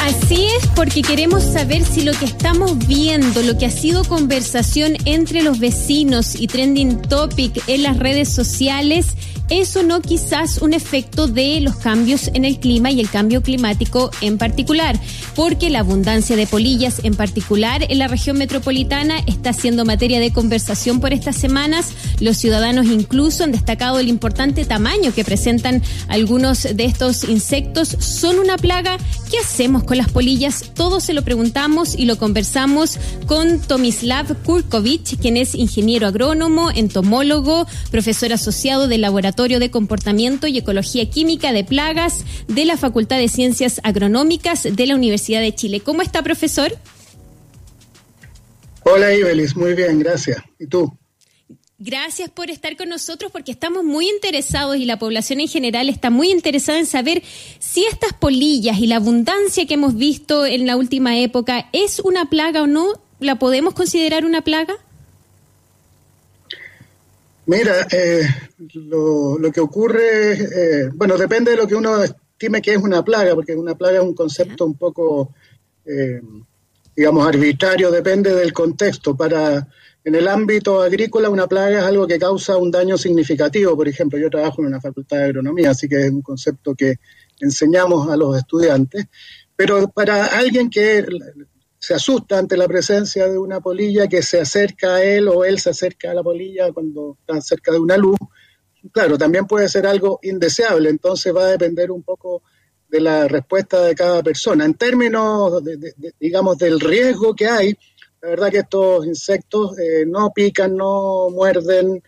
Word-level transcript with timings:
Así 0.00 0.46
es, 0.46 0.66
porque 0.74 1.02
queremos 1.02 1.42
saber 1.42 1.84
si 1.84 2.00
lo 2.02 2.12
que 2.12 2.24
estamos 2.24 2.78
viendo, 2.86 3.42
lo 3.42 3.58
que 3.58 3.66
ha 3.66 3.70
sido 3.70 4.04
conversación 4.04 4.96
entre 5.04 5.42
los 5.42 5.58
vecinos 5.58 6.34
y 6.34 6.46
trending 6.46 7.02
topic 7.02 7.62
en 7.66 7.82
las 7.82 7.98
redes 7.98 8.30
sociales, 8.30 9.08
eso 9.48 9.82
no 9.82 10.00
quizás 10.00 10.58
un 10.58 10.72
efecto 10.72 11.28
de 11.28 11.60
los 11.60 11.76
cambios 11.76 12.30
en 12.34 12.44
el 12.44 12.58
clima 12.58 12.90
y 12.90 13.00
el 13.00 13.08
cambio 13.08 13.42
climático 13.42 14.10
en 14.20 14.38
particular, 14.38 14.98
porque 15.34 15.70
la 15.70 15.80
abundancia 15.80 16.36
de 16.36 16.46
polillas 16.46 17.00
en 17.04 17.14
particular 17.14 17.84
en 17.88 17.98
la 17.98 18.08
región 18.08 18.38
metropolitana 18.38 19.18
está 19.26 19.52
siendo 19.52 19.84
materia 19.84 20.20
de 20.20 20.32
conversación 20.32 21.00
por 21.00 21.12
estas 21.12 21.36
semanas. 21.36 21.92
Los 22.20 22.38
ciudadanos 22.38 22.86
incluso 22.86 23.44
han 23.44 23.52
destacado 23.52 23.98
el 23.98 24.08
importante 24.08 24.64
tamaño 24.64 25.14
que 25.14 25.24
presentan 25.24 25.82
algunos 26.08 26.62
de 26.62 26.84
estos 26.84 27.24
insectos. 27.24 27.96
¿Son 28.00 28.38
una 28.38 28.56
plaga? 28.56 28.98
¿Qué 29.36 29.42
hacemos 29.42 29.84
con 29.84 29.98
las 29.98 30.10
polillas? 30.10 30.72
Todo 30.74 30.98
se 30.98 31.12
lo 31.12 31.20
preguntamos 31.20 31.94
y 31.94 32.06
lo 32.06 32.16
conversamos 32.16 32.98
con 33.26 33.60
Tomislav 33.60 34.34
Kurkovic, 34.44 35.20
quien 35.20 35.36
es 35.36 35.54
ingeniero 35.54 36.06
agrónomo, 36.06 36.70
entomólogo, 36.70 37.66
profesor 37.90 38.32
asociado 38.32 38.88
del 38.88 39.02
laboratorio 39.02 39.60
de 39.60 39.70
Comportamiento 39.70 40.46
y 40.46 40.56
Ecología 40.56 41.10
Química 41.10 41.52
de 41.52 41.64
Plagas 41.64 42.24
de 42.48 42.64
la 42.64 42.78
Facultad 42.78 43.18
de 43.18 43.28
Ciencias 43.28 43.78
Agronómicas 43.84 44.62
de 44.62 44.86
la 44.86 44.94
Universidad 44.94 45.42
de 45.42 45.54
Chile. 45.54 45.80
¿Cómo 45.80 46.00
está, 46.00 46.22
profesor? 46.22 46.72
Hola, 48.84 49.14
Ibelis. 49.14 49.54
Muy 49.54 49.74
bien, 49.74 49.98
gracias. 49.98 50.38
¿Y 50.58 50.66
tú? 50.66 50.96
Gracias 51.78 52.30
por 52.30 52.48
estar 52.48 52.74
con 52.78 52.88
nosotros 52.88 53.30
porque 53.30 53.52
estamos 53.52 53.84
muy 53.84 54.08
interesados 54.08 54.76
y 54.76 54.86
la 54.86 54.98
población 54.98 55.40
en 55.40 55.48
general 55.48 55.90
está 55.90 56.08
muy 56.08 56.30
interesada 56.30 56.78
en 56.78 56.86
saber 56.86 57.22
si 57.58 57.84
estas 57.84 58.14
polillas 58.14 58.78
y 58.78 58.86
la 58.86 58.96
abundancia 58.96 59.66
que 59.66 59.74
hemos 59.74 59.94
visto 59.94 60.46
en 60.46 60.66
la 60.66 60.76
última 60.76 61.18
época 61.18 61.68
es 61.74 62.00
una 62.00 62.30
plaga 62.30 62.62
o 62.62 62.66
no. 62.66 62.92
¿La 63.20 63.38
podemos 63.38 63.74
considerar 63.74 64.24
una 64.24 64.42
plaga? 64.42 64.74
Mira, 67.44 67.86
eh, 67.90 68.22
lo, 68.74 69.38
lo, 69.38 69.52
que 69.52 69.60
ocurre, 69.60 70.32
eh, 70.32 70.90
bueno, 70.94 71.16
depende 71.18 71.50
de 71.50 71.56
lo 71.58 71.66
que 71.66 71.74
uno 71.74 72.02
estime 72.02 72.60
que 72.60 72.72
es 72.72 72.78
una 72.78 73.04
plaga, 73.04 73.34
porque 73.34 73.54
una 73.54 73.74
plaga 73.74 73.98
es 73.98 74.04
un 74.04 74.14
concepto 74.14 74.64
un 74.64 74.74
poco, 74.74 75.32
eh, 75.84 76.20
digamos, 76.94 77.26
arbitrario, 77.26 77.90
depende 77.90 78.34
del 78.34 78.52
contexto. 78.52 79.16
Para 79.16 79.68
en 80.06 80.14
el 80.14 80.28
ámbito 80.28 80.82
agrícola, 80.82 81.28
una 81.28 81.48
plaga 81.48 81.80
es 81.80 81.84
algo 81.84 82.06
que 82.06 82.16
causa 82.16 82.56
un 82.56 82.70
daño 82.70 82.96
significativo. 82.96 83.74
Por 83.74 83.88
ejemplo, 83.88 84.16
yo 84.16 84.30
trabajo 84.30 84.62
en 84.62 84.68
una 84.68 84.80
facultad 84.80 85.16
de 85.16 85.24
agronomía, 85.24 85.70
así 85.70 85.88
que 85.88 85.96
es 85.96 86.12
un 86.12 86.22
concepto 86.22 86.76
que 86.76 86.94
enseñamos 87.40 88.08
a 88.08 88.16
los 88.16 88.38
estudiantes. 88.38 89.06
Pero 89.56 89.88
para 89.88 90.26
alguien 90.26 90.70
que 90.70 91.04
se 91.76 91.94
asusta 91.94 92.38
ante 92.38 92.56
la 92.56 92.68
presencia 92.68 93.26
de 93.26 93.36
una 93.36 93.58
polilla 93.58 94.06
que 94.06 94.22
se 94.22 94.40
acerca 94.40 94.94
a 94.94 95.02
él 95.02 95.26
o 95.26 95.44
él 95.44 95.58
se 95.58 95.70
acerca 95.70 96.12
a 96.12 96.14
la 96.14 96.22
polilla 96.22 96.72
cuando 96.72 97.16
está 97.18 97.40
cerca 97.40 97.72
de 97.72 97.80
una 97.80 97.96
luz. 97.96 98.16
Claro, 98.92 99.18
también 99.18 99.48
puede 99.48 99.68
ser 99.68 99.88
algo 99.88 100.20
indeseable, 100.22 100.88
entonces 100.88 101.34
va 101.34 101.46
a 101.46 101.50
depender 101.50 101.90
un 101.90 102.04
poco 102.04 102.44
de 102.88 103.00
la 103.00 103.26
respuesta 103.26 103.82
de 103.82 103.96
cada 103.96 104.22
persona. 104.22 104.66
En 104.66 104.74
términos, 104.74 105.64
de, 105.64 105.94
digamos, 106.20 106.56
del 106.58 106.78
riesgo 106.78 107.34
que 107.34 107.48
hay, 107.48 107.76
la 108.26 108.30
verdad 108.30 108.50
que 108.50 108.58
estos 108.58 109.06
insectos 109.06 109.78
eh, 109.78 110.04
no 110.04 110.32
pican, 110.34 110.76
no 110.76 111.30
muerden, 111.30 112.02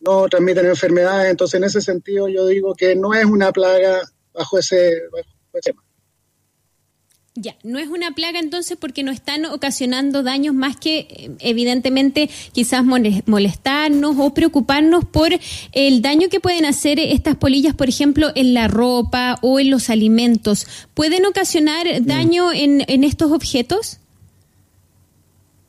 no 0.00 0.28
transmiten 0.28 0.66
enfermedades, 0.66 1.30
entonces 1.30 1.58
en 1.58 1.64
ese 1.64 1.80
sentido 1.80 2.28
yo 2.28 2.46
digo 2.46 2.74
que 2.74 2.94
no 2.94 3.14
es 3.14 3.24
una 3.24 3.52
plaga 3.52 4.02
bajo 4.34 4.58
ese, 4.58 4.92
bajo 5.10 5.30
ese 5.54 5.70
tema. 5.70 5.82
Ya, 7.34 7.56
no 7.62 7.78
es 7.78 7.88
una 7.88 8.10
plaga 8.10 8.38
entonces 8.38 8.76
porque 8.78 9.02
no 9.02 9.10
están 9.10 9.46
ocasionando 9.46 10.22
daños 10.22 10.54
más 10.54 10.76
que 10.76 10.98
eh, 11.08 11.30
evidentemente 11.40 12.28
quizás 12.52 12.84
molestarnos 12.84 14.16
o 14.18 14.34
preocuparnos 14.34 15.06
por 15.06 15.30
el 15.72 16.02
daño 16.02 16.28
que 16.28 16.40
pueden 16.40 16.66
hacer 16.66 17.00
estas 17.00 17.36
polillas, 17.36 17.74
por 17.74 17.88
ejemplo, 17.88 18.30
en 18.34 18.52
la 18.52 18.68
ropa 18.68 19.38
o 19.40 19.58
en 19.58 19.70
los 19.70 19.88
alimentos. 19.88 20.66
¿Pueden 20.92 21.24
ocasionar 21.24 21.86
mm. 21.86 22.04
daño 22.04 22.52
en, 22.52 22.84
en 22.86 23.04
estos 23.04 23.32
objetos? 23.32 24.00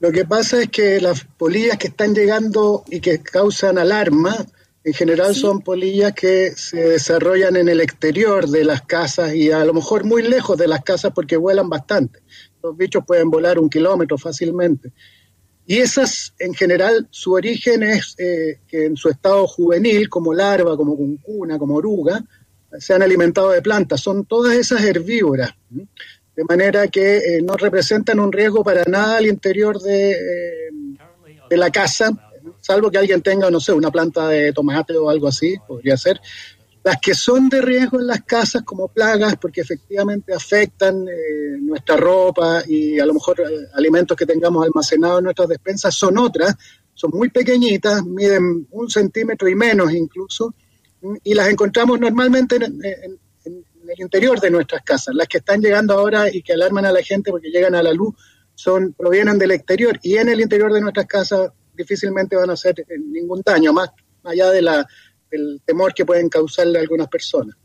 Lo 0.03 0.11
que 0.11 0.25
pasa 0.25 0.61
es 0.61 0.67
que 0.67 0.99
las 0.99 1.23
polillas 1.23 1.77
que 1.77 1.87
están 1.87 2.13
llegando 2.13 2.83
y 2.89 2.99
que 2.99 3.19
causan 3.19 3.77
alarma, 3.77 4.35
en 4.83 4.93
general 4.93 5.33
son 5.33 5.61
polillas 5.61 6.11
que 6.11 6.51
se 6.57 6.89
desarrollan 6.89 7.55
en 7.55 7.69
el 7.69 7.79
exterior 7.79 8.49
de 8.49 8.65
las 8.65 8.81
casas 8.81 9.33
y 9.33 9.49
a 9.49 9.63
lo 9.63 9.73
mejor 9.73 10.03
muy 10.03 10.21
lejos 10.21 10.57
de 10.57 10.67
las 10.67 10.83
casas 10.83 11.13
porque 11.15 11.37
vuelan 11.37 11.69
bastante. 11.69 12.19
Los 12.61 12.75
bichos 12.75 13.05
pueden 13.07 13.29
volar 13.29 13.57
un 13.57 13.69
kilómetro 13.69 14.17
fácilmente. 14.17 14.91
Y 15.65 15.77
esas, 15.77 16.33
en 16.37 16.53
general, 16.53 17.07
su 17.09 17.31
origen 17.31 17.83
es 17.83 18.15
eh, 18.17 18.59
que 18.67 18.87
en 18.87 18.97
su 18.97 19.07
estado 19.07 19.47
juvenil, 19.47 20.09
como 20.09 20.33
larva, 20.33 20.75
como 20.75 20.97
cuncuna, 20.97 21.57
como 21.57 21.75
oruga, 21.75 22.21
se 22.77 22.93
han 22.93 23.03
alimentado 23.03 23.51
de 23.51 23.61
plantas. 23.61 24.01
Son 24.01 24.25
todas 24.25 24.53
esas 24.55 24.83
herbívoras, 24.83 25.51
de 26.35 26.43
manera 26.45 26.87
que 26.87 27.17
eh, 27.17 27.41
no 27.43 27.53
representan 27.53 28.19
un 28.19 28.31
riesgo 28.31 28.63
para 28.63 28.83
nada 28.85 29.17
al 29.17 29.25
interior 29.25 29.79
de, 29.79 30.11
eh, 30.11 30.71
de 31.49 31.57
la 31.57 31.69
casa 31.69 32.11
salvo 32.63 32.89
que 32.89 32.97
alguien 32.97 33.21
tenga, 33.21 33.51
no 33.51 33.59
sé, 33.59 33.73
una 33.73 33.91
planta 33.91 34.27
de 34.29 34.53
tomate 34.53 34.95
o 34.95 35.09
algo 35.09 35.27
así, 35.27 35.55
podría 35.67 35.97
ser. 35.97 36.19
Las 36.83 36.97
que 36.99 37.13
son 37.13 37.47
de 37.49 37.61
riesgo 37.61 37.99
en 37.99 38.07
las 38.07 38.23
casas 38.23 38.63
como 38.63 38.87
plagas, 38.89 39.35
porque 39.37 39.61
efectivamente 39.61 40.33
afectan 40.33 41.07
eh, 41.07 41.57
nuestra 41.59 41.95
ropa 41.95 42.63
y 42.67 42.99
a 42.99 43.05
lo 43.05 43.13
mejor 43.13 43.39
eh, 43.41 43.67
alimentos 43.73 44.17
que 44.17 44.25
tengamos 44.25 44.65
almacenados 44.65 45.19
en 45.19 45.25
nuestras 45.25 45.49
despensas, 45.49 45.95
son 45.95 46.17
otras, 46.17 46.55
son 46.93 47.11
muy 47.13 47.29
pequeñitas, 47.29 48.03
miden 48.05 48.67
un 48.71 48.89
centímetro 48.89 49.47
y 49.47 49.55
menos 49.55 49.93
incluso, 49.93 50.53
y 51.23 51.33
las 51.33 51.49
encontramos 51.49 51.99
normalmente 51.99 52.55
en, 52.55 52.63
en 52.63 53.19
el 53.87 54.01
interior 54.01 54.39
de 54.39 54.51
nuestras 54.51 54.83
casas. 54.83 55.15
Las 55.15 55.27
que 55.27 55.37
están 55.37 55.61
llegando 55.61 55.93
ahora 55.93 56.29
y 56.33 56.41
que 56.41 56.53
alarman 56.53 56.85
a 56.85 56.91
la 56.91 57.03
gente 57.03 57.31
porque 57.31 57.49
llegan 57.49 57.75
a 57.75 57.83
la 57.83 57.93
luz 57.93 58.15
son 58.55 58.93
provienen 58.93 59.39
del 59.39 59.51
exterior 59.51 59.99
y 60.03 60.17
en 60.17 60.29
el 60.29 60.39
interior 60.39 60.71
de 60.71 60.81
nuestras 60.81 61.07
casas 61.07 61.51
difícilmente 61.75 62.35
van 62.35 62.49
a 62.49 62.53
hacer 62.53 62.79
eh, 62.79 62.85
ningún 62.99 63.41
daño, 63.43 63.73
más 63.73 63.89
allá 64.23 64.51
del 64.51 64.85
temor 65.65 65.93
que 65.93 66.05
pueden 66.05 66.29
causarle 66.29 66.79
algunas 66.79 67.07
personas. 67.07 67.55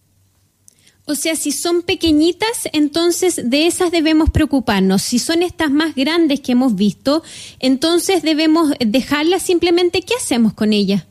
O 1.05 1.15
sea, 1.15 1.37
si 1.37 1.53
son 1.53 1.83
pequeñitas, 1.83 2.69
entonces 2.75 3.41
de 3.49 3.67
esas 3.67 3.91
debemos 3.91 4.29
preocuparnos. 4.29 5.01
Si 5.01 5.19
son 5.19 5.43
estas 5.43 5.71
más 5.71 5.95
grandes 5.95 6.41
que 6.41 6.53
hemos 6.53 6.75
visto, 6.75 7.23
entonces 7.61 8.23
debemos 8.23 8.73
dejarlas 8.79 9.43
simplemente. 9.43 10.03
¿Qué 10.03 10.15
hacemos 10.15 10.53
con 10.53 10.75
ellas? 10.75 11.07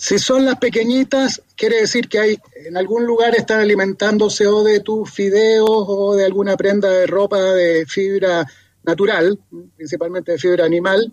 Si 0.00 0.16
son 0.20 0.44
las 0.44 0.60
pequeñitas, 0.60 1.42
quiere 1.56 1.80
decir 1.80 2.08
que 2.08 2.20
hay 2.20 2.38
en 2.54 2.76
algún 2.76 3.04
lugar 3.04 3.34
están 3.34 3.58
alimentándose 3.58 4.46
o 4.46 4.62
de 4.62 4.78
tus 4.78 5.10
fideos 5.10 5.68
o 5.68 6.14
de 6.14 6.24
alguna 6.24 6.56
prenda 6.56 6.88
de 6.88 7.04
ropa 7.08 7.42
de 7.42 7.84
fibra 7.84 8.46
natural, 8.84 9.36
principalmente 9.76 10.30
de 10.30 10.38
fibra 10.38 10.64
animal, 10.64 11.12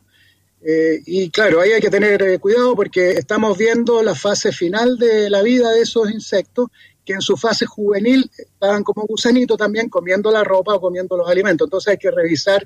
eh, 0.62 1.02
y 1.04 1.32
claro, 1.32 1.62
ahí 1.62 1.72
hay 1.72 1.82
que 1.82 1.90
tener 1.90 2.22
eh, 2.22 2.38
cuidado 2.38 2.76
porque 2.76 3.14
estamos 3.14 3.58
viendo 3.58 4.04
la 4.04 4.14
fase 4.14 4.52
final 4.52 5.00
de 5.00 5.32
la 5.32 5.42
vida 5.42 5.72
de 5.72 5.82
esos 5.82 6.12
insectos 6.12 6.70
que 7.04 7.14
en 7.14 7.22
su 7.22 7.38
fase 7.38 7.66
juvenil 7.66 8.30
estaban 8.38 8.84
como 8.84 9.08
gusanitos 9.08 9.58
también 9.58 9.90
comiendo 9.90 10.30
la 10.30 10.44
ropa 10.44 10.76
o 10.76 10.80
comiendo 10.80 11.18
los 11.18 11.28
alimentos. 11.28 11.66
Entonces 11.66 11.94
hay 11.94 11.98
que 11.98 12.12
revisar 12.12 12.64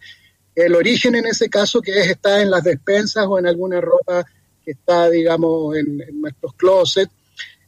el 0.53 0.75
origen 0.75 1.16
en 1.16 1.28
ese 1.28 1.50
caso 1.50 1.80
que 1.81 1.97
es 1.97 2.07
está 2.07 2.41
en 2.41 2.51
las 2.51 2.66
despensas 2.66 3.25
o 3.25 3.40
en 3.40 3.47
alguna 3.47 3.80
ropa 3.80 4.25
está, 4.72 5.09
digamos, 5.09 5.75
en, 5.75 6.02
en 6.02 6.22
nuestros 6.22 6.53
closets. 6.56 7.12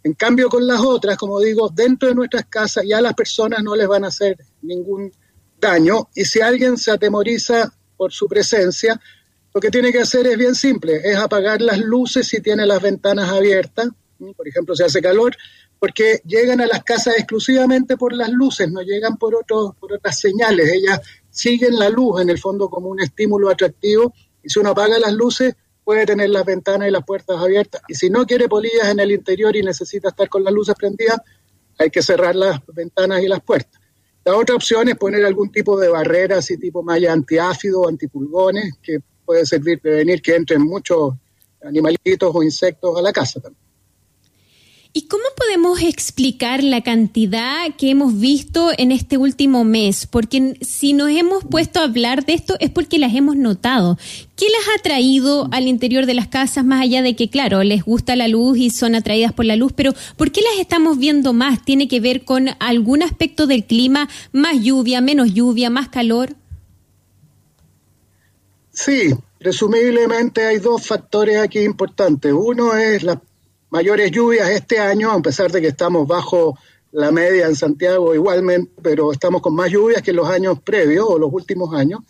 En 0.04 0.14
cambio, 0.14 0.50
con 0.50 0.66
las 0.66 0.80
otras, 0.82 1.18
como 1.18 1.40
digo, 1.40 1.70
dentro 1.70 2.10
de 2.10 2.16
nuestras 2.16 2.46
casas 2.46 2.84
ya 2.88 3.02
las 3.02 3.14
personas 3.14 3.64
no 3.64 3.76
les 3.76 3.88
van 3.88 4.04
a 4.04 4.08
hacer 4.08 4.38
ningún 4.62 5.12
daño. 5.60 6.10
Y 6.16 6.26
si 6.26 6.42
alguien 6.42 6.78
se 6.78 6.92
atemoriza 6.92 7.72
por 7.96 8.12
su 8.12 8.28
presencia, 8.28 9.00
lo 9.54 9.62
que 9.62 9.70
tiene 9.70 9.92
que 9.92 10.00
hacer 10.00 10.26
es 10.28 10.38
bien 10.38 10.56
simple, 10.56 11.02
es 11.04 11.16
apagar 11.18 11.62
las 11.62 11.78
luces 11.78 12.28
si 12.28 12.42
tiene 12.42 12.66
las 12.66 12.82
ventanas 12.82 13.30
abiertas, 13.30 13.90
por 14.36 14.48
ejemplo, 14.48 14.76
si 14.76 14.84
hace 14.84 15.02
calor, 15.02 15.36
porque 15.78 16.22
llegan 16.26 16.62
a 16.62 16.68
las 16.68 16.84
casas 16.84 17.16
exclusivamente 17.18 17.98
por 17.98 18.14
las 18.14 18.30
luces, 18.30 18.72
no 18.72 18.82
llegan 18.82 19.18
por, 19.18 19.46
por 19.46 19.94
otras 19.94 20.20
señales, 20.20 20.72
ellas 20.72 21.02
siguen 21.30 21.78
la 21.78 21.90
luz 21.90 22.22
en 22.22 22.30
el 22.30 22.40
fondo 22.40 22.70
como 22.70 22.90
un 22.90 23.02
estímulo 23.02 23.50
atractivo 23.50 24.14
y 24.44 24.50
si 24.50 24.60
uno 24.60 24.70
apaga 24.70 25.00
las 25.00 25.14
luces 25.14 25.56
puede 25.92 26.06
tener 26.06 26.30
las 26.30 26.46
ventanas 26.46 26.88
y 26.88 26.92
las 26.92 27.04
puertas 27.04 27.38
abiertas 27.38 27.82
y 27.86 27.96
si 27.96 28.10
no 28.10 28.26
quiere 28.26 28.48
polillas 28.48 28.88
en 28.88 29.02
el 29.02 29.12
interior 29.12 29.54
y 29.58 29.62
necesita 29.62 30.08
estar 30.08 30.30
con 30.30 30.42
las 30.42 30.54
luces 30.54 30.74
prendidas, 30.74 31.20
hay 31.78 31.90
que 31.90 32.02
cerrar 32.02 32.34
las 32.34 32.62
ventanas 32.68 33.22
y 33.22 33.28
las 33.28 33.42
puertas. 33.42 33.82
La 34.24 34.38
otra 34.38 34.56
opción 34.56 34.88
es 34.88 34.96
poner 34.96 35.26
algún 35.26 35.52
tipo 35.52 35.78
de 35.78 35.90
barrera, 35.90 36.38
así 36.38 36.58
tipo 36.58 36.82
malla 36.82 37.12
antiáfido, 37.12 37.90
antipulgones, 37.90 38.76
que 38.82 39.00
puede 39.26 39.46
servir 39.46 39.82
prevenir 39.82 40.22
que 40.22 40.34
entren 40.34 40.62
muchos 40.62 41.14
animalitos 41.62 42.32
o 42.34 42.42
insectos 42.42 42.98
a 42.98 43.02
la 43.02 43.12
casa 43.12 43.42
también. 43.42 43.61
¿Y 44.94 45.04
cómo 45.04 45.24
podemos 45.38 45.82
explicar 45.82 46.66
la 46.66 46.82
cantidad 46.82 47.74
que 47.78 47.92
hemos 47.92 48.20
visto 48.20 48.72
en 48.78 48.92
este 48.92 49.16
último 49.16 49.64
mes? 49.64 50.06
Porque 50.06 50.58
si 50.60 50.92
nos 50.92 51.10
hemos 51.12 51.46
puesto 51.46 51.80
a 51.80 51.84
hablar 51.84 52.26
de 52.26 52.34
esto 52.34 52.58
es 52.60 52.72
porque 52.72 53.00
las 53.00 53.16
hemos 53.16 53.38
notado. 53.38 53.98
¿Qué 54.36 54.48
las 54.50 54.76
ha 54.76 54.84
traído 54.84 55.48
al 55.52 55.70
interior 55.70 56.06
de 56.06 56.14
las 56.14 56.28
casas, 56.28 56.66
más 56.66 56.82
allá 56.82 57.02
de 57.04 57.16
que, 57.16 57.30
claro, 57.30 57.64
les 57.64 57.86
gusta 57.86 58.18
la 58.18 58.28
luz 58.28 58.58
y 58.58 58.70
son 58.70 58.96
atraídas 58.96 59.32
por 59.32 59.46
la 59.46 59.56
luz, 59.56 59.72
pero 59.74 59.94
¿por 60.18 60.34
qué 60.34 60.42
las 60.42 60.60
estamos 60.60 60.98
viendo 60.98 61.32
más? 61.32 61.64
¿Tiene 61.64 61.88
que 61.88 62.02
ver 62.02 62.26
con 62.26 62.50
algún 62.60 63.02
aspecto 63.02 63.48
del 63.48 63.64
clima, 63.64 64.10
más 64.34 64.62
lluvia, 64.62 65.00
menos 65.00 65.34
lluvia, 65.34 65.70
más 65.70 65.88
calor? 65.88 66.36
Sí, 68.72 69.14
presumiblemente 69.40 70.46
hay 70.46 70.58
dos 70.58 70.86
factores 70.86 71.38
aquí 71.38 71.60
importantes. 71.60 72.34
Uno 72.36 72.76
es 72.76 73.04
la 73.04 73.22
mayores 73.72 74.12
lluvias 74.12 74.50
este 74.50 74.80
año, 74.80 75.12
a 75.12 75.22
pesar 75.22 75.52
de 75.52 75.62
que 75.62 75.68
estamos 75.68 76.08
bajo 76.08 76.58
la 76.92 77.12
media 77.12 77.48
en 77.48 77.56
Santiago 77.56 78.14
igualmente, 78.14 78.72
pero 78.82 79.12
estamos 79.12 79.42
con 79.42 79.56
más 79.56 79.72
lluvias 79.72 80.02
que 80.02 80.14
los 80.14 80.28
años 80.28 80.60
previos 80.62 81.06
o 81.08 81.18
los 81.18 81.32
últimos 81.34 81.74
años. 81.74 82.02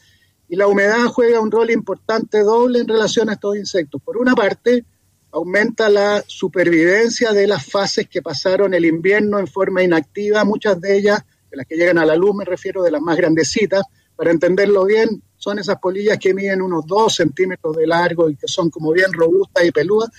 Y 0.50 0.56
la 0.56 0.68
humedad 0.68 1.06
juega 1.06 1.40
un 1.40 1.52
rol 1.52 1.70
importante 1.70 2.40
doble 2.40 2.80
en 2.80 2.88
relación 2.88 3.30
a 3.30 3.34
estos 3.34 3.56
insectos. 3.56 4.02
Por 4.04 4.18
una 4.18 4.34
parte, 4.34 4.84
aumenta 5.32 5.88
la 5.88 6.24
supervivencia 6.28 7.32
de 7.32 7.48
las 7.48 7.66
fases 7.66 8.10
que 8.10 8.22
pasaron 8.22 8.74
el 8.74 8.84
invierno 8.84 9.40
en 9.40 9.48
forma 9.48 9.84
inactiva, 9.84 10.44
muchas 10.44 10.82
de 10.82 10.98
ellas, 10.98 11.24
de 11.50 11.58
las 11.58 11.68
que 11.68 11.76
llegan 11.76 12.00
a 12.00 12.06
la 12.06 12.16
luz, 12.16 12.36
me 12.36 12.44
refiero 12.44 12.82
de 12.84 12.92
las 12.92 13.02
más 13.02 13.16
grandecitas, 13.18 13.84
para 14.16 14.32
entenderlo 14.32 14.86
bien, 14.86 15.22
son 15.38 15.60
esas 15.60 15.78
polillas 15.80 16.18
que 16.18 16.34
miden 16.34 16.62
unos 16.62 16.86
2 16.86 17.14
centímetros 17.14 17.76
de 17.78 17.88
largo 17.88 18.30
y 18.30 18.36
que 18.36 18.48
son 18.48 18.70
como 18.70 18.92
bien 18.92 19.14
robustas 19.14 19.66
y 19.66 19.72
peludas. 19.72 20.10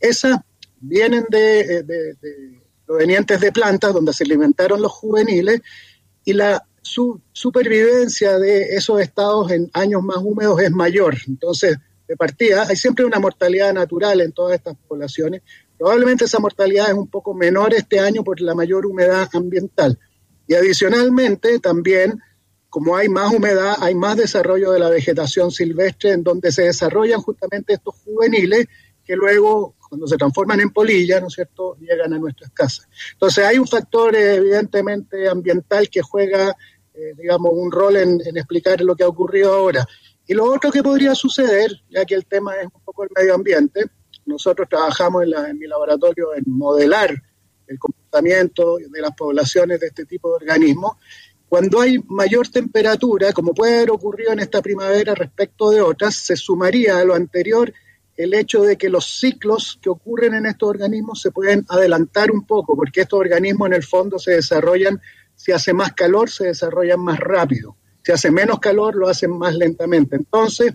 Esas 0.00 0.38
vienen 0.82 1.24
eh, 1.32 1.82
de, 1.84 2.16
provenientes 2.84 3.40
de 3.40 3.52
plantas 3.52 3.94
donde 3.94 4.12
se 4.12 4.24
alimentaron 4.24 4.82
los 4.82 4.92
juveniles 4.92 5.62
y 6.24 6.34
la 6.34 6.62
su, 6.82 7.20
supervivencia 7.32 8.38
de 8.38 8.74
esos 8.74 9.00
estados 9.00 9.50
en 9.52 9.70
años 9.72 10.02
más 10.02 10.18
húmedos 10.18 10.60
es 10.60 10.72
mayor. 10.72 11.16
Entonces, 11.26 11.78
de 12.08 12.16
partida, 12.16 12.66
hay 12.68 12.76
siempre 12.76 13.04
una 13.04 13.20
mortalidad 13.20 13.72
natural 13.72 14.20
en 14.20 14.32
todas 14.32 14.56
estas 14.56 14.76
poblaciones. 14.88 15.42
Probablemente 15.78 16.24
esa 16.24 16.40
mortalidad 16.40 16.88
es 16.88 16.94
un 16.94 17.08
poco 17.08 17.34
menor 17.34 17.72
este 17.72 18.00
año 18.00 18.24
por 18.24 18.40
la 18.40 18.54
mayor 18.54 18.84
humedad 18.84 19.28
ambiental. 19.32 19.98
Y 20.48 20.54
adicionalmente, 20.54 21.60
también, 21.60 22.18
como 22.68 22.96
hay 22.96 23.08
más 23.08 23.32
humedad, 23.32 23.76
hay 23.78 23.94
más 23.94 24.16
desarrollo 24.16 24.72
de 24.72 24.80
la 24.80 24.90
vegetación 24.90 25.52
silvestre 25.52 26.10
en 26.10 26.24
donde 26.24 26.50
se 26.50 26.62
desarrollan 26.62 27.22
justamente 27.22 27.74
estos 27.74 27.94
juveniles 28.04 28.66
que 29.04 29.14
luego 29.14 29.76
cuando 29.92 30.06
se 30.06 30.16
transforman 30.16 30.58
en 30.58 30.70
polillas, 30.70 31.20
¿no 31.20 31.28
es 31.28 31.34
cierto?, 31.34 31.76
llegan 31.78 32.14
a 32.14 32.18
nuestras 32.18 32.50
casas. 32.52 32.88
Entonces 33.12 33.44
hay 33.44 33.58
un 33.58 33.66
factor 33.66 34.16
eh, 34.16 34.36
evidentemente 34.36 35.28
ambiental 35.28 35.90
que 35.90 36.00
juega, 36.00 36.56
eh, 36.94 37.12
digamos, 37.14 37.52
un 37.52 37.70
rol 37.70 37.98
en, 37.98 38.18
explicar 38.34 38.80
lo 38.80 38.96
que 38.96 39.04
ha 39.04 39.08
ocurrido 39.08 39.52
ahora. 39.52 39.86
Y 40.26 40.32
lo 40.32 40.46
otro 40.46 40.72
que 40.72 40.82
podría 40.82 41.14
suceder, 41.14 41.70
ya 41.90 42.06
que 42.06 42.14
el 42.14 42.24
tema 42.24 42.54
es 42.56 42.64
un 42.64 42.80
poco 42.82 43.04
el 43.04 43.10
medio 43.14 43.34
ambiente, 43.34 43.84
nosotros 44.24 44.66
trabajamos 44.66 45.24
en, 45.24 45.34
en 45.34 45.58
mi 45.58 45.66
laboratorio 45.66 46.34
en 46.36 46.44
modelar 46.46 47.14
el 47.66 47.78
comportamiento 47.78 48.78
de 48.78 48.98
las 49.02 49.14
poblaciones 49.14 49.78
de 49.78 49.88
este 49.88 50.06
tipo 50.06 50.30
de 50.30 50.36
organismos, 50.36 50.96
cuando 51.50 51.82
hay 51.82 51.98
mayor 52.08 52.48
temperatura, 52.48 53.34
como 53.34 53.52
puede 53.52 53.76
haber 53.76 53.90
ocurrido 53.90 54.32
en 54.32 54.38
esta 54.38 54.62
primavera 54.62 55.14
respecto 55.14 55.68
de 55.68 55.82
otras, 55.82 56.14
se 56.14 56.34
sumaría 56.34 56.96
a 56.96 57.04
lo 57.04 57.12
anterior 57.12 57.74
el 58.22 58.34
hecho 58.34 58.62
de 58.62 58.76
que 58.76 58.88
los 58.88 59.18
ciclos 59.18 59.78
que 59.80 59.90
ocurren 59.90 60.34
en 60.34 60.46
estos 60.46 60.68
organismos 60.68 61.20
se 61.20 61.30
pueden 61.30 61.64
adelantar 61.68 62.30
un 62.30 62.46
poco, 62.46 62.76
porque 62.76 63.02
estos 63.02 63.20
organismos 63.20 63.68
en 63.68 63.74
el 63.74 63.82
fondo 63.82 64.18
se 64.18 64.32
desarrollan, 64.32 65.00
si 65.34 65.52
hace 65.52 65.72
más 65.72 65.92
calor, 65.92 66.30
se 66.30 66.44
desarrollan 66.44 67.00
más 67.00 67.18
rápido, 67.18 67.76
si 68.04 68.12
hace 68.12 68.30
menos 68.30 68.58
calor, 68.58 68.94
lo 68.94 69.08
hacen 69.08 69.36
más 69.36 69.54
lentamente. 69.54 70.16
Entonces, 70.16 70.72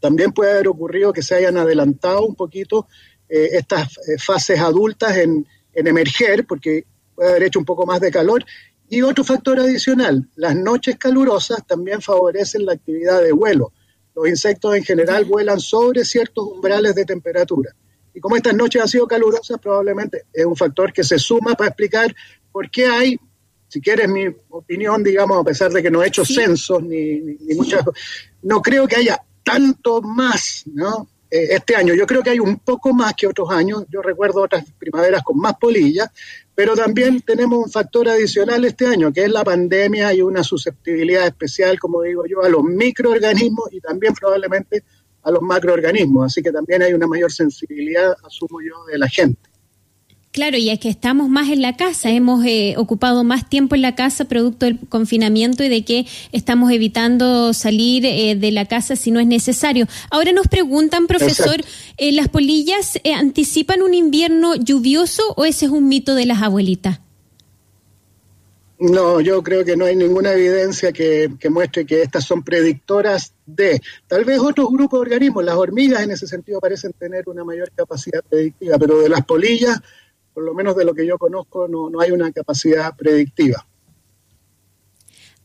también 0.00 0.32
puede 0.32 0.52
haber 0.52 0.68
ocurrido 0.68 1.12
que 1.12 1.22
se 1.22 1.34
hayan 1.34 1.56
adelantado 1.56 2.26
un 2.26 2.34
poquito 2.34 2.88
eh, 3.28 3.50
estas 3.52 3.98
eh, 3.98 4.18
fases 4.18 4.58
adultas 4.58 5.16
en, 5.16 5.46
en 5.72 5.86
emerger, 5.86 6.46
porque 6.46 6.86
puede 7.14 7.30
haber 7.30 7.44
hecho 7.44 7.58
un 7.58 7.64
poco 7.64 7.86
más 7.86 8.00
de 8.00 8.10
calor. 8.10 8.44
Y 8.88 9.02
otro 9.02 9.24
factor 9.24 9.60
adicional, 9.60 10.28
las 10.36 10.56
noches 10.56 10.98
calurosas 10.98 11.66
también 11.66 12.02
favorecen 12.02 12.66
la 12.66 12.72
actividad 12.72 13.22
de 13.22 13.32
vuelo 13.32 13.72
los 14.14 14.28
insectos 14.28 14.74
en 14.74 14.84
general 14.84 15.24
vuelan 15.24 15.60
sobre 15.60 16.04
ciertos 16.04 16.46
umbrales 16.46 16.94
de 16.94 17.04
temperatura. 17.04 17.74
Y 18.14 18.20
como 18.20 18.36
estas 18.36 18.54
noches 18.54 18.82
han 18.82 18.88
sido 18.88 19.06
calurosas, 19.06 19.58
probablemente 19.58 20.24
es 20.32 20.44
un 20.44 20.56
factor 20.56 20.92
que 20.92 21.02
se 21.02 21.18
suma 21.18 21.54
para 21.54 21.68
explicar 21.68 22.14
por 22.50 22.70
qué 22.70 22.86
hay, 22.86 23.18
si 23.68 23.80
quieres 23.80 24.08
mi 24.08 24.26
opinión, 24.50 25.02
digamos, 25.02 25.40
a 25.40 25.44
pesar 25.44 25.72
de 25.72 25.82
que 25.82 25.90
no 25.90 26.02
he 26.02 26.08
hecho 26.08 26.24
censos 26.24 26.82
ni, 26.82 27.20
ni, 27.20 27.54
muchas 27.54 27.84
no 28.42 28.60
creo 28.60 28.86
que 28.86 28.96
haya 28.96 29.22
tanto 29.42 30.02
más, 30.02 30.64
¿no? 30.66 31.08
Eh, 31.32 31.54
este 31.54 31.74
año. 31.74 31.94
Yo 31.94 32.06
creo 32.06 32.22
que 32.22 32.28
hay 32.28 32.40
un 32.40 32.58
poco 32.58 32.92
más 32.92 33.14
que 33.14 33.26
otros 33.26 33.50
años. 33.50 33.86
Yo 33.88 34.02
recuerdo 34.02 34.42
otras 34.42 34.66
primaveras 34.78 35.22
con 35.22 35.38
más 35.38 35.54
polillas, 35.54 36.10
pero 36.54 36.74
también 36.76 37.22
tenemos 37.22 37.64
un 37.64 37.72
factor 37.72 38.06
adicional 38.10 38.62
este 38.66 38.86
año, 38.86 39.10
que 39.10 39.24
es 39.24 39.30
la 39.30 39.42
pandemia 39.42 40.12
y 40.12 40.20
una 40.20 40.44
susceptibilidad 40.44 41.26
especial, 41.26 41.78
como 41.78 42.02
digo 42.02 42.24
yo, 42.26 42.42
a 42.42 42.50
los 42.50 42.62
microorganismos 42.62 43.72
y 43.72 43.80
también 43.80 44.12
probablemente 44.12 44.84
a 45.22 45.30
los 45.30 45.40
macroorganismos. 45.40 46.26
Así 46.26 46.42
que 46.42 46.52
también 46.52 46.82
hay 46.82 46.92
una 46.92 47.06
mayor 47.06 47.32
sensibilidad, 47.32 48.14
asumo 48.24 48.60
yo, 48.60 48.84
de 48.84 48.98
la 48.98 49.08
gente. 49.08 49.51
Claro, 50.32 50.56
y 50.56 50.70
es 50.70 50.78
que 50.78 50.88
estamos 50.88 51.28
más 51.28 51.50
en 51.50 51.60
la 51.60 51.76
casa, 51.76 52.08
hemos 52.08 52.42
eh, 52.46 52.72
ocupado 52.78 53.22
más 53.22 53.50
tiempo 53.50 53.74
en 53.74 53.82
la 53.82 53.94
casa 53.94 54.24
producto 54.24 54.64
del 54.64 54.78
confinamiento 54.88 55.62
y 55.62 55.68
de 55.68 55.84
que 55.84 56.06
estamos 56.32 56.72
evitando 56.72 57.52
salir 57.52 58.06
eh, 58.06 58.34
de 58.34 58.50
la 58.50 58.64
casa 58.64 58.96
si 58.96 59.10
no 59.10 59.20
es 59.20 59.26
necesario. 59.26 59.86
Ahora 60.10 60.32
nos 60.32 60.48
preguntan, 60.48 61.06
profesor, 61.06 61.56
eh, 61.98 62.12
¿las 62.12 62.28
polillas 62.28 62.98
anticipan 63.14 63.82
un 63.82 63.92
invierno 63.92 64.54
lluvioso 64.54 65.22
o 65.36 65.44
ese 65.44 65.66
es 65.66 65.70
un 65.70 65.86
mito 65.86 66.14
de 66.14 66.24
las 66.24 66.40
abuelitas? 66.40 67.00
No, 68.78 69.20
yo 69.20 69.42
creo 69.42 69.66
que 69.66 69.76
no 69.76 69.84
hay 69.84 69.96
ninguna 69.96 70.32
evidencia 70.32 70.92
que, 70.92 71.30
que, 71.38 71.50
muestre 71.50 71.84
que 71.84 72.00
estas 72.00 72.24
son 72.24 72.42
predictoras 72.42 73.34
de. 73.44 73.82
Tal 74.06 74.24
vez 74.24 74.38
otros 74.38 74.68
grupos 74.70 75.00
de 75.00 75.02
organismos, 75.02 75.44
las 75.44 75.56
hormigas 75.56 76.02
en 76.02 76.12
ese 76.12 76.26
sentido 76.26 76.58
parecen 76.58 76.94
tener 76.94 77.24
una 77.28 77.44
mayor 77.44 77.70
capacidad 77.76 78.24
predictiva, 78.28 78.78
pero 78.78 78.98
de 78.98 79.10
las 79.10 79.26
polillas 79.26 79.78
por 80.32 80.44
lo 80.44 80.54
menos 80.54 80.76
de 80.76 80.84
lo 80.84 80.94
que 80.94 81.06
yo 81.06 81.18
conozco, 81.18 81.68
no, 81.68 81.90
no 81.90 82.00
hay 82.00 82.10
una 82.10 82.32
capacidad 82.32 82.96
predictiva. 82.96 83.66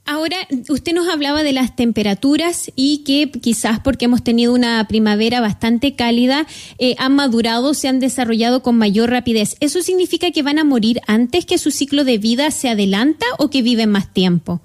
Ahora, 0.10 0.38
usted 0.70 0.94
nos 0.94 1.10
hablaba 1.10 1.44
de 1.44 1.51
las 1.51 1.75
temperaturas 1.75 2.72
y 2.77 3.03
que 3.03 3.29
quizás 3.29 3.82
porque 3.82 4.06
hemos 4.06 4.24
tenido 4.24 4.53
una 4.53 4.88
primavera 4.88 5.41
bastante 5.41 5.98
cálida, 5.98 6.48
eh, 6.77 6.96
han 6.98 7.13
madurado, 7.13 7.74
se 7.74 7.89
han 7.89 8.00
desarrollado 8.00 8.63
con 8.63 8.77
mayor 8.77 9.10
rapidez. 9.10 9.58
¿Eso 9.60 9.82
significa 9.82 10.32
que 10.32 10.44
van 10.44 10.60
a 10.60 10.63
morir 10.63 11.01
antes 11.08 11.46
que 11.46 11.58
su 11.58 11.72
ciclo 11.72 12.06
de 12.06 12.20
vida 12.20 12.51
se 12.51 12.70
adelanta 12.70 13.25
o 13.38 13.50
que 13.50 13.62
viven 13.62 13.91
más 13.91 14.13
tiempo? 14.13 14.62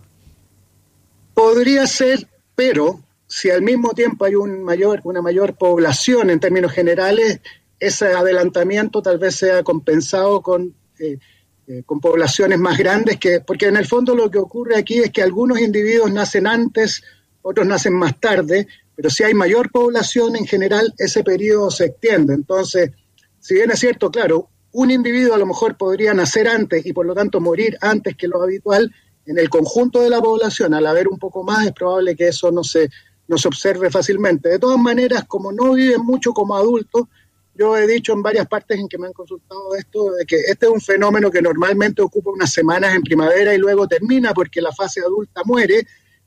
Podría 1.35 1.89
ser, 1.89 2.29
pero 2.55 3.01
si 3.27 3.51
al 3.51 3.63
mismo 3.63 3.95
tiempo 3.95 4.25
hay 4.25 4.37
un 4.37 4.63
mayor, 4.63 5.01
una 5.03 5.23
mayor 5.23 5.55
población 5.55 6.31
en 6.31 6.39
términos 6.39 6.71
generales, 6.71 7.41
ese 7.83 8.13
adelantamiento 8.13 9.03
tal 9.03 9.19
vez 9.19 9.35
sea 9.35 9.65
compensado 9.65 10.41
con, 10.41 10.73
eh, 11.01 11.19
eh, 11.67 11.83
con 11.85 11.99
poblaciones 12.01 12.57
más 12.61 12.79
grandes, 12.79 13.19
que, 13.19 13.41
porque 13.41 13.67
en 13.67 13.77
el 13.77 13.87
fondo 13.87 14.15
lo 14.15 14.31
que 14.31 14.39
ocurre 14.39 14.77
aquí 14.77 15.01
es 15.01 15.11
que 15.11 15.21
algunos 15.21 15.59
individuos 15.59 16.13
nacen 16.13 16.47
antes, 16.47 17.03
otros 17.43 17.67
nacen 17.67 17.95
más 17.95 18.21
tarde, 18.21 18.69
pero 18.95 19.11
si 19.11 19.25
hay 19.25 19.35
mayor 19.35 19.73
población 19.73 20.37
en 20.37 20.47
general, 20.47 20.95
ese 20.97 21.25
periodo 21.25 21.73
se 21.73 21.87
extiende. 21.87 22.35
Entonces, 22.35 22.93
si 23.41 23.55
bien 23.55 23.73
es 23.73 23.81
cierto, 23.81 24.13
claro, 24.13 24.49
un 24.71 24.93
individuo 24.93 25.35
a 25.35 25.39
lo 25.39 25.47
mejor 25.47 25.77
podría 25.77 26.15
nacer 26.15 26.47
antes 26.47 26.87
y 26.87 26.93
por 26.93 27.05
lo 27.05 27.15
tanto 27.15 27.41
morir 27.41 27.77
antes 27.81 28.17
que 28.17 28.29
lo 28.29 28.41
habitual, 28.41 28.95
en 29.27 29.39
el 29.39 29.51
conjunto 29.51 30.01
de 30.03 30.11
la 30.11 30.21
población, 30.21 30.73
al 30.73 30.87
haber 30.87 31.09
un 31.09 31.19
poco 31.19 31.43
más, 31.43 31.67
es 31.67 31.73
probable 31.73 32.15
que 32.15 32.29
eso 32.29 32.53
no 32.53 32.63
se, 32.63 32.91
no 33.27 33.39
se 33.39 33.49
observe 33.49 33.91
fácilmente. 33.91 34.51
De 34.51 34.61
todas 34.61 34.79
maneras, 34.79 35.25
como 35.27 35.51
no 35.51 35.73
viven 35.73 36.03
mucho 36.03 36.33
como 36.33 36.55
adultos, 36.57 37.09
yo 37.55 37.77
he 37.77 37.87
dicho 37.87 38.13
en 38.13 38.23
varias 38.23 38.47
partes 38.47 38.79
en 38.79 38.89
que 38.89 38.99
me 38.99 39.07
han 39.07 39.13
consultado 39.13 39.73
de 39.73 39.81
esto, 39.81 40.13
de 40.13 40.25
que 40.25 40.37
este 40.37 40.67
es 40.67 40.73
un 40.73 40.81
fenómeno 40.81 41.31
que 41.31 41.43
normalmente 41.43 42.01
ocupa 42.01 42.31
unas 42.31 42.51
semanas 42.51 42.95
en 42.95 43.03
primavera 43.03 43.55
y 43.55 43.59
luego 43.59 43.87
termina 43.87 44.33
porque 44.33 44.63
la 44.63 44.73
fase 44.73 45.01
adulta 45.01 45.43
muere, 45.45 45.87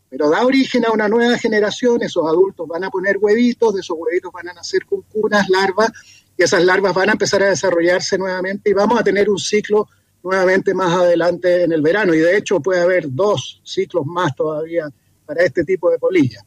pero 0.09 0.29
da 0.29 0.45
origen 0.45 0.85
a 0.85 0.91
una 0.91 1.09
nueva 1.09 1.37
generación, 1.37 2.03
esos 2.03 2.25
adultos 2.27 2.67
van 2.67 2.83
a 2.83 2.89
poner 2.89 3.17
huevitos, 3.17 3.73
de 3.73 3.81
esos 3.81 3.97
huevitos 3.99 4.31
van 4.31 4.49
a 4.49 4.53
nacer 4.53 4.81
cunas, 4.85 5.49
larvas, 5.49 5.91
y 6.37 6.43
esas 6.43 6.63
larvas 6.63 6.93
van 6.93 7.09
a 7.09 7.13
empezar 7.13 7.41
a 7.43 7.49
desarrollarse 7.49 8.17
nuevamente 8.17 8.69
y 8.69 8.73
vamos 8.73 8.99
a 8.99 9.03
tener 9.03 9.29
un 9.29 9.39
ciclo 9.39 9.87
nuevamente 10.21 10.73
más 10.73 10.93
adelante 10.93 11.63
en 11.63 11.71
el 11.71 11.81
verano. 11.81 12.13
Y 12.13 12.19
de 12.19 12.37
hecho 12.37 12.59
puede 12.59 12.81
haber 12.81 13.05
dos 13.09 13.61
ciclos 13.63 14.05
más 14.05 14.35
todavía 14.35 14.89
para 15.25 15.43
este 15.43 15.63
tipo 15.63 15.89
de 15.89 15.97
polillas 15.97 16.43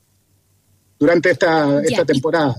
durante 0.98 1.30
esta, 1.30 1.82
esta 1.82 2.04
temporada. 2.04 2.54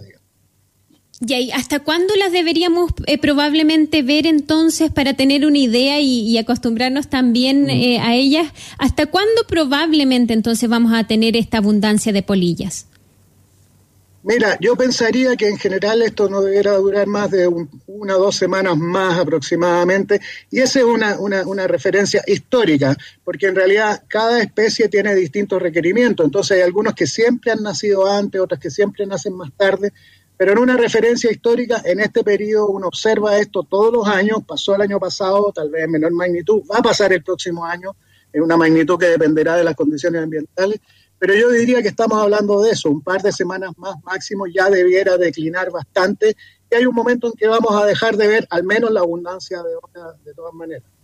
¿Y 1.26 1.52
hasta 1.52 1.80
cuándo 1.80 2.16
las 2.16 2.32
deberíamos 2.32 2.92
eh, 3.06 3.18
probablemente 3.18 4.04
ver 4.04 4.26
entonces 4.26 4.90
para 4.90 5.16
tener 5.16 5.46
una 5.46 5.58
idea 5.58 6.00
y, 6.00 6.38
acostumbrarnos 6.38 7.10
también 7.10 7.70
eh, 7.70 8.00
a 8.00 8.16
ellas? 8.16 8.48
¿Hasta 8.78 9.08
cuándo 9.08 9.44
probablemente 9.48 10.34
entonces 10.34 10.70
vamos 10.70 10.94
a 10.94 11.06
tener 11.06 11.36
esta 11.36 11.58
abundancia 11.58 12.14
de 12.14 12.24
polillas? 12.24 12.86
Mira, 14.22 14.58
yo 14.60 14.76
pensaría 14.76 15.36
que 15.38 15.48
en 15.48 15.58
general 15.58 16.02
esto 16.02 16.30
no 16.30 16.42
debería 16.42 16.74
durar 16.74 17.08
más 17.08 17.32
de 17.32 17.48
una 17.88 18.18
o 18.18 18.20
dos 18.20 18.36
semanas 18.36 18.78
más 18.78 19.18
aproximadamente, 19.18 20.20
y 20.52 20.60
esa 20.60 20.80
es 20.80 20.86
una, 20.86 21.18
una, 21.20 21.48
una, 21.48 21.68
referencia 21.68 22.22
histórica, 22.28 22.98
porque 23.24 23.48
en 23.48 23.56
realidad 23.56 24.04
cada 24.10 24.42
especie 24.42 24.90
tiene 24.90 25.16
distintos 25.16 25.62
requerimientos, 25.62 26.26
entonces 26.26 26.58
hay 26.58 26.64
algunos 26.64 26.96
que 26.96 27.08
siempre 27.08 27.54
han 27.54 27.64
nacido 27.64 28.12
antes, 28.12 28.42
otros 28.42 28.60
que 28.60 28.70
siempre 28.70 29.06
nacen 29.06 29.36
más 29.36 29.52
tarde, 29.56 29.94
pero 30.40 30.54
en 30.54 30.60
una 30.60 30.78
referencia 30.78 31.30
histórica, 31.30 31.82
en 31.84 32.00
este 32.00 32.24
periodo 32.24 32.70
uno 32.70 32.88
observa 32.88 33.38
esto 33.38 33.64
todos 33.64 33.92
los 33.92 34.08
años, 34.08 34.38
pasó 34.48 34.74
el 34.74 34.84
año 34.84 34.98
pasado, 34.98 35.52
tal 35.54 35.70
vez 35.70 35.84
en 35.84 35.92
menor 35.92 36.14
magnitud, 36.14 36.62
va 36.72 36.78
a 36.78 36.82
pasar 36.82 37.12
el 37.12 37.22
próximo 37.22 37.66
año, 37.66 37.98
en 38.32 38.44
una 38.44 38.56
magnitud 38.56 38.98
que 38.98 39.08
dependerá 39.08 39.58
de 39.58 39.66
las 39.66 39.76
condiciones 39.76 40.24
ambientales, 40.24 40.80
pero 41.18 41.34
yo 41.34 41.50
diría 41.50 41.82
que 41.82 41.90
estamos 41.90 42.18
hablando 42.18 42.62
de 42.62 42.72
eso, 42.72 42.90
un 42.90 43.02
par 43.02 43.22
de 43.22 43.34
semanas 43.34 43.72
más 43.76 43.96
máximo 44.02 44.48
ya 44.48 44.70
debiera 44.70 45.18
declinar 45.18 45.72
bastante 45.72 46.38
y 46.72 46.76
hay 46.76 46.86
un 46.86 46.96
momento 46.96 47.28
en 47.28 47.34
que 47.34 47.48
vamos 47.50 47.76
a 47.76 47.86
dejar 47.86 48.16
de 48.16 48.28
ver 48.30 48.48
al 48.50 48.64
menos 48.64 48.92
la 48.92 49.02
abundancia 49.02 49.62
de 49.62 49.72
de 50.24 50.34
todas 50.34 50.54
maneras. 50.54 50.99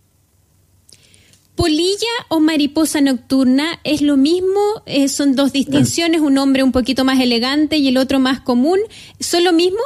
¿Polilla 1.56 2.06
o 2.28 2.38
mariposa 2.38 3.00
nocturna 3.00 3.80
es 3.82 4.02
lo 4.02 4.16
mismo? 4.16 4.82
Eh, 4.84 5.08
¿Son 5.08 5.34
dos 5.34 5.52
distinciones? 5.52 6.20
¿Un 6.20 6.34
nombre 6.34 6.62
un 6.62 6.70
poquito 6.70 7.04
más 7.04 7.18
elegante 7.18 7.78
y 7.78 7.88
el 7.88 7.96
otro 7.96 8.20
más 8.20 8.40
común? 8.40 8.78
¿Son 9.18 9.42
lo 9.42 9.52
mismo? 9.52 9.80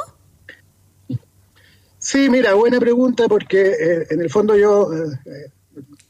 Sí, 1.97 2.29
mira, 2.29 2.55
buena 2.55 2.79
pregunta 2.79 3.27
porque 3.29 3.61
eh, 3.61 4.07
en 4.09 4.21
el 4.21 4.29
fondo 4.29 4.57
yo 4.57 4.89
eh, 4.93 5.51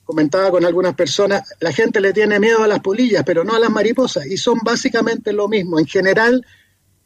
comentaba 0.04 0.50
con 0.50 0.66
algunas 0.66 0.96
personas, 0.96 1.44
la 1.60 1.72
gente 1.72 2.02
le 2.02 2.12
tiene 2.12 2.40
miedo 2.40 2.64
a 2.64 2.68
las 2.68 2.80
polillas, 2.80 3.24
pero 3.26 3.44
no 3.44 3.54
a 3.54 3.60
las 3.60 3.70
mariposas, 3.70 4.26
y 4.26 4.38
son 4.38 4.58
básicamente 4.64 5.32
lo 5.32 5.48
mismo. 5.48 5.80
En 5.80 5.86
general, 5.86 6.46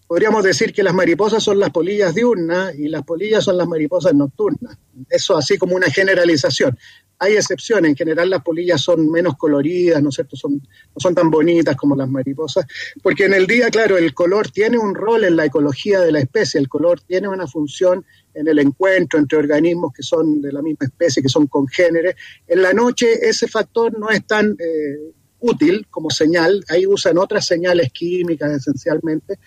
podríamos 0.08 0.44
decir 0.44 0.72
que 0.74 0.84
las 0.84 0.94
mariposas 0.94 1.44
son 1.44 1.60
las 1.60 1.72
polillas 1.72 2.14
diurnas 2.14 2.76
y 2.76 2.88
las 2.88 3.04
polillas 3.04 3.44
son 3.44 3.58
las 3.58 3.68
mariposas 3.68 4.14
nocturnas. 4.14 4.78
Eso 5.10 5.36
así 5.36 5.58
como 5.58 5.76
una 5.76 5.90
generalización. 5.90 6.78
Hay 7.18 7.34
excepciones, 7.34 7.90
en 7.90 7.96
general 7.96 8.30
las 8.30 8.44
polillas 8.44 8.82
son 8.82 9.10
menos 9.10 9.38
coloridas, 9.38 10.04
¿no 10.04 10.10
es 10.10 10.16
cierto? 10.16 10.36
Son, 10.36 10.54
no 10.54 10.98
son 10.98 11.16
tan 11.16 11.32
bonitas 11.32 11.76
como 11.76 11.96
las 11.96 12.10
mariposas, 12.10 12.66
porque 13.02 13.26
en 13.26 13.34
el 13.34 13.48
día, 13.48 13.70
claro, 13.70 13.98
el 13.98 14.14
color 14.14 14.52
tiene 14.52 14.78
un 14.78 14.94
rol 14.94 15.24
en 15.24 15.38
la 15.38 15.46
ecología 15.46 16.02
de 16.02 16.12
la 16.12 16.20
especie, 16.20 16.60
el 16.60 16.68
color 16.68 17.00
tiene 17.02 17.30
una 17.30 17.48
función 17.48 18.06
en 18.34 18.50
el 18.50 18.60
encuentro 18.60 19.18
entre 19.18 19.40
organismos 19.40 19.94
que 19.94 20.04
son 20.04 20.42
de 20.42 20.52
la 20.52 20.62
misma 20.62 20.88
especie, 20.88 21.24
que 21.24 21.30
son 21.30 21.48
congéneres. 21.48 22.16
En 22.48 22.62
la 22.62 22.74
noche 22.74 23.28
ese 23.28 23.48
factor 23.48 23.98
no 23.98 24.10
es 24.10 24.28
tan 24.28 24.52
eh, 24.60 25.14
útil 25.40 25.88
como 25.90 26.10
señal, 26.10 26.66
ahí 26.68 26.86
usan 26.86 27.18
otras 27.18 27.46
señales 27.46 27.94
químicas 27.94 28.52
esencialmente 28.52 29.40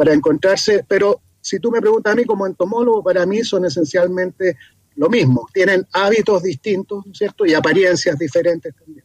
para 0.00 0.14
encontrarse, 0.14 0.82
pero 0.88 1.20
si 1.42 1.58
tú 1.58 1.70
me 1.70 1.78
preguntas 1.78 2.14
a 2.14 2.16
mí 2.16 2.24
como 2.24 2.46
entomólogo, 2.46 3.02
para 3.02 3.26
mí 3.26 3.44
son 3.44 3.66
esencialmente 3.66 4.56
lo 4.96 5.10
mismo, 5.10 5.46
tienen 5.52 5.86
hábitos 5.92 6.42
distintos, 6.42 7.04
¿cierto? 7.12 7.44
Y 7.44 7.52
apariencias 7.52 8.18
diferentes 8.18 8.74
también. 8.74 9.04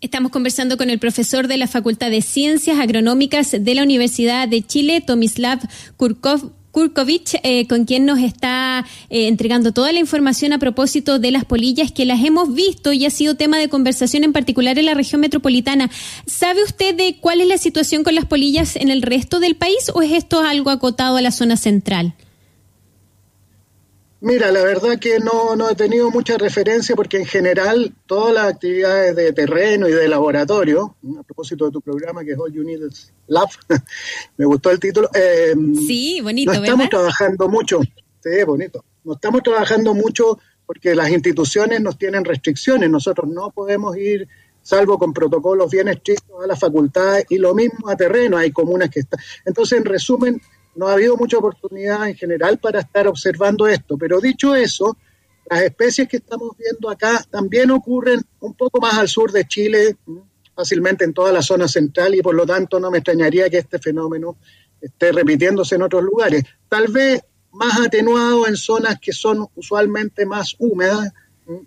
Estamos 0.00 0.30
conversando 0.30 0.76
con 0.76 0.90
el 0.90 1.00
profesor 1.00 1.48
de 1.48 1.56
la 1.56 1.66
Facultad 1.66 2.08
de 2.08 2.22
Ciencias 2.22 2.78
Agronómicas 2.78 3.50
de 3.50 3.74
la 3.74 3.82
Universidad 3.82 4.46
de 4.46 4.62
Chile, 4.62 5.02
Tomislav 5.04 5.58
Kurkov 5.96 6.52
Kurkovich, 6.74 7.36
eh, 7.44 7.68
con 7.68 7.84
quien 7.84 8.04
nos 8.04 8.18
está 8.18 8.84
eh, 9.08 9.28
entregando 9.28 9.72
toda 9.72 9.92
la 9.92 10.00
información 10.00 10.52
a 10.52 10.58
propósito 10.58 11.20
de 11.20 11.30
las 11.30 11.44
polillas 11.44 11.92
que 11.92 12.04
las 12.04 12.22
hemos 12.24 12.52
visto 12.52 12.92
y 12.92 13.06
ha 13.06 13.10
sido 13.10 13.36
tema 13.36 13.58
de 13.58 13.68
conversación 13.68 14.24
en 14.24 14.32
particular 14.32 14.76
en 14.76 14.86
la 14.86 14.94
región 14.94 15.20
metropolitana. 15.20 15.88
¿Sabe 16.26 16.64
usted 16.64 16.96
de 16.96 17.16
cuál 17.20 17.40
es 17.40 17.46
la 17.46 17.58
situación 17.58 18.02
con 18.02 18.16
las 18.16 18.24
polillas 18.24 18.74
en 18.74 18.90
el 18.90 19.02
resto 19.02 19.38
del 19.38 19.54
país 19.54 19.88
o 19.94 20.02
es 20.02 20.10
esto 20.10 20.40
algo 20.40 20.70
acotado 20.70 21.16
a 21.16 21.22
la 21.22 21.30
zona 21.30 21.56
central? 21.56 22.14
Mira, 24.24 24.50
la 24.50 24.64
verdad 24.64 24.98
que 24.98 25.18
no, 25.18 25.54
no 25.54 25.68
he 25.68 25.74
tenido 25.74 26.10
mucha 26.10 26.38
referencia 26.38 26.96
porque 26.96 27.18
en 27.18 27.26
general 27.26 27.94
todas 28.06 28.32
las 28.32 28.54
actividades 28.54 29.14
de 29.14 29.34
terreno 29.34 29.86
y 29.86 29.92
de 29.92 30.08
laboratorio, 30.08 30.96
a 31.20 31.22
propósito 31.22 31.66
de 31.66 31.72
tu 31.72 31.82
programa 31.82 32.24
que 32.24 32.32
es 32.32 32.38
All 32.38 32.50
You 32.50 32.64
Need 32.64 32.86
is 32.86 33.12
Lab, 33.26 33.50
me 34.38 34.46
gustó 34.46 34.70
el 34.70 34.80
título. 34.80 35.10
Eh, 35.12 35.52
sí, 35.86 36.22
bonito. 36.22 36.54
No 36.54 36.64
estamos 36.64 36.88
trabajando 36.88 37.48
mucho, 37.50 37.80
sí, 38.22 38.44
bonito. 38.46 38.82
No 39.04 39.12
estamos 39.12 39.42
trabajando 39.42 39.92
mucho 39.92 40.38
porque 40.64 40.94
las 40.94 41.10
instituciones 41.10 41.82
nos 41.82 41.98
tienen 41.98 42.24
restricciones. 42.24 42.88
Nosotros 42.88 43.28
no 43.28 43.50
podemos 43.50 43.94
ir, 43.98 44.26
salvo 44.62 44.98
con 44.98 45.12
protocolos 45.12 45.70
bien 45.70 45.88
estrictos, 45.88 46.42
a 46.42 46.46
las 46.46 46.58
facultades 46.58 47.26
y 47.28 47.36
lo 47.36 47.54
mismo 47.54 47.90
a 47.90 47.96
terreno. 47.96 48.38
Hay 48.38 48.52
comunas 48.52 48.88
que 48.88 49.00
están. 49.00 49.20
Entonces, 49.44 49.76
en 49.76 49.84
resumen, 49.84 50.40
no 50.76 50.88
ha 50.88 50.94
habido 50.94 51.16
mucha 51.16 51.38
oportunidad 51.38 52.08
en 52.08 52.16
general 52.16 52.58
para 52.58 52.80
estar 52.80 53.06
observando 53.06 53.66
esto. 53.66 53.96
Pero 53.96 54.20
dicho 54.20 54.54
eso, 54.54 54.96
las 55.48 55.62
especies 55.62 56.08
que 56.08 56.18
estamos 56.18 56.56
viendo 56.58 56.90
acá 56.90 57.24
también 57.30 57.70
ocurren 57.70 58.20
un 58.40 58.54
poco 58.54 58.80
más 58.80 58.94
al 58.94 59.08
sur 59.08 59.30
de 59.32 59.46
Chile, 59.46 59.96
fácilmente 60.54 61.04
en 61.04 61.12
toda 61.12 61.32
la 61.32 61.42
zona 61.42 61.68
central, 61.68 62.14
y 62.14 62.22
por 62.22 62.34
lo 62.34 62.46
tanto 62.46 62.80
no 62.80 62.90
me 62.90 62.98
extrañaría 62.98 63.50
que 63.50 63.58
este 63.58 63.78
fenómeno 63.78 64.36
esté 64.80 65.12
repitiéndose 65.12 65.74
en 65.74 65.82
otros 65.82 66.02
lugares. 66.02 66.44
Tal 66.68 66.88
vez 66.88 67.22
más 67.52 67.80
atenuado 67.80 68.46
en 68.46 68.56
zonas 68.56 68.98
que 69.00 69.12
son 69.12 69.46
usualmente 69.54 70.26
más 70.26 70.56
húmedas 70.58 71.12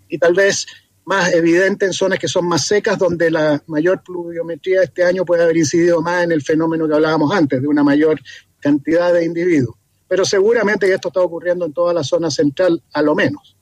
y 0.08 0.18
tal 0.18 0.34
vez 0.34 0.66
más 1.04 1.32
evidente 1.32 1.86
en 1.86 1.94
zonas 1.94 2.18
que 2.18 2.28
son 2.28 2.46
más 2.46 2.66
secas, 2.66 2.98
donde 2.98 3.30
la 3.30 3.62
mayor 3.66 4.02
pluviometría 4.02 4.82
este 4.82 5.04
año 5.04 5.24
puede 5.24 5.42
haber 5.42 5.56
incidido 5.56 6.02
más 6.02 6.24
en 6.24 6.32
el 6.32 6.42
fenómeno 6.42 6.86
que 6.86 6.94
hablábamos 6.94 7.34
antes, 7.34 7.62
de 7.62 7.66
una 7.66 7.82
mayor 7.82 8.20
cantidad 8.60 9.12
de 9.12 9.24
individuos. 9.24 9.76
Pero 10.08 10.24
seguramente 10.24 10.92
esto 10.92 11.08
está 11.08 11.20
ocurriendo 11.20 11.66
en 11.66 11.72
toda 11.72 11.92
la 11.92 12.02
zona 12.02 12.30
central, 12.30 12.82
a 12.92 13.02
lo 13.02 13.14
menos. 13.14 13.56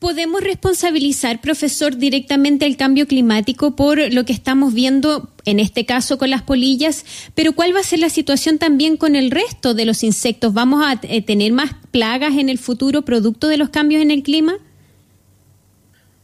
¿Podemos 0.00 0.42
responsabilizar, 0.42 1.42
profesor, 1.42 1.98
directamente 1.98 2.64
el 2.64 2.78
cambio 2.78 3.06
climático 3.06 3.76
por 3.76 3.98
lo 4.14 4.24
que 4.24 4.32
estamos 4.32 4.72
viendo, 4.72 5.28
en 5.44 5.60
este 5.60 5.84
caso 5.84 6.16
con 6.16 6.30
las 6.30 6.40
polillas? 6.40 7.04
Pero 7.34 7.52
¿cuál 7.52 7.76
va 7.76 7.80
a 7.80 7.82
ser 7.82 7.98
la 7.98 8.08
situación 8.08 8.56
también 8.56 8.96
con 8.96 9.14
el 9.14 9.30
resto 9.30 9.74
de 9.74 9.84
los 9.84 10.02
insectos? 10.02 10.54
¿Vamos 10.54 10.82
a 10.86 10.98
eh, 11.02 11.20
tener 11.20 11.52
más 11.52 11.72
plagas 11.90 12.38
en 12.38 12.48
el 12.48 12.58
futuro 12.58 13.02
producto 13.02 13.46
de 13.48 13.58
los 13.58 13.68
cambios 13.68 14.00
en 14.00 14.10
el 14.10 14.22
clima? 14.22 14.54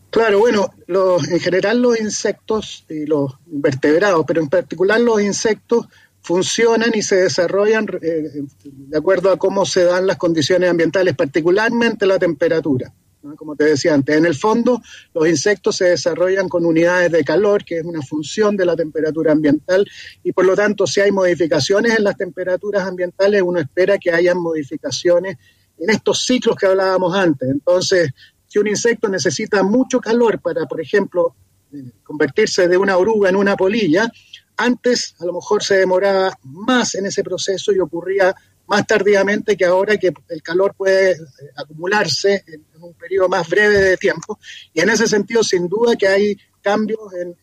Claro, 0.09 0.39
bueno, 0.39 0.73
los, 0.87 1.29
en 1.29 1.41
general 1.41 1.83
los 1.83 2.01
insectos 2.01 2.87
y 2.89 3.05
los 3.05 3.35
invertebrados, 3.53 4.25
pero 4.27 4.41
en 4.41 4.49
particular 4.49 4.99
los 4.99 5.21
insectos 5.21 5.87
funcionan 6.27 6.91
y 6.93 7.03
se 7.03 7.23
desarrollan 7.23 7.87
eh, 8.03 8.43
de 8.65 8.99
acuerdo 8.99 9.31
a 9.31 9.39
cómo 9.39 9.65
se 9.65 9.85
dan 9.85 10.09
las 10.09 10.17
condiciones 10.17 10.69
ambientales, 10.69 11.15
particularmente 11.15 12.05
la 12.05 12.19
temperatura. 12.19 12.93
Como 13.37 13.55
te 13.55 13.65
decía 13.65 13.95
antes, 13.95 14.17
en 14.17 14.27
el 14.27 14.35
fondo 14.35 14.83
los 15.15 15.29
insectos 15.29 15.77
se 15.77 15.87
desarrollan 15.87 16.49
con 16.49 16.65
unidades 16.65 17.13
de 17.13 17.23
calor, 17.23 17.65
que 17.65 17.79
es 17.79 17.85
una 17.85 18.03
función 18.03 18.57
de 18.57 18.67
la 18.67 18.75
temperatura 18.75 19.33
ambiental, 19.33 19.87
y 20.25 20.33
por 20.33 20.45
lo 20.45 20.57
tanto 20.57 20.85
si 20.87 21.01
hay 21.01 21.13
modificaciones 21.13 21.97
en 21.97 22.03
las 22.03 22.17
temperaturas 22.17 22.87
ambientales, 22.87 23.43
uno 23.43 23.61
espera 23.61 23.97
que 23.99 24.11
hayan 24.11 24.39
modificaciones 24.39 25.37
en 25.79 25.91
estos 25.91 26.25
ciclos 26.25 26.57
que 26.57 26.67
hablábamos 26.67 27.15
antes. 27.17 27.49
Entonces, 27.49 28.11
si 28.49 28.59
un 28.59 28.67
insecto 28.67 29.09
necesita 29.09 29.63
mucho 29.63 30.01
calor 30.01 30.41
para, 30.41 30.67
por 30.67 30.81
ejemplo, 30.81 31.35
eh, 31.73 31.83
convertirse 32.03 32.69
de 32.69 32.77
una 32.77 32.97
oruga 32.97 33.29
en 33.29 33.37
una 33.37 33.57
polilla, 33.57 34.11
antes 34.57 35.15
a 35.21 35.25
lo 35.25 35.35
mejor 35.35 35.63
se 35.63 35.77
demoraba 35.77 36.33
más 36.43 36.95
en 36.95 37.07
ese 37.07 37.23
proceso 37.23 37.73
y 37.73 37.79
ocurría 37.79 38.35
más 38.67 38.87
tardíamente 38.87 39.57
que 39.57 39.65
ahora 39.65 39.97
que 39.97 40.13
el 40.29 40.43
calor 40.43 40.75
puede 40.75 41.13
eh, 41.13 41.17
acumularse 41.57 42.45
en, 42.47 42.65
un 42.81 42.95
periodo 42.95 43.29
más 43.29 43.49
breve 43.49 43.79
de 43.79 43.97
tiempo. 43.97 44.39
Y 44.73 44.81
en 44.81 44.91
ese 44.91 45.07
sentido, 45.07 45.43
sin 45.43 45.69
duda 45.69 45.97
que 45.97 46.09
hay 46.09 46.37
cambios 46.61 47.13
en, 47.15 47.37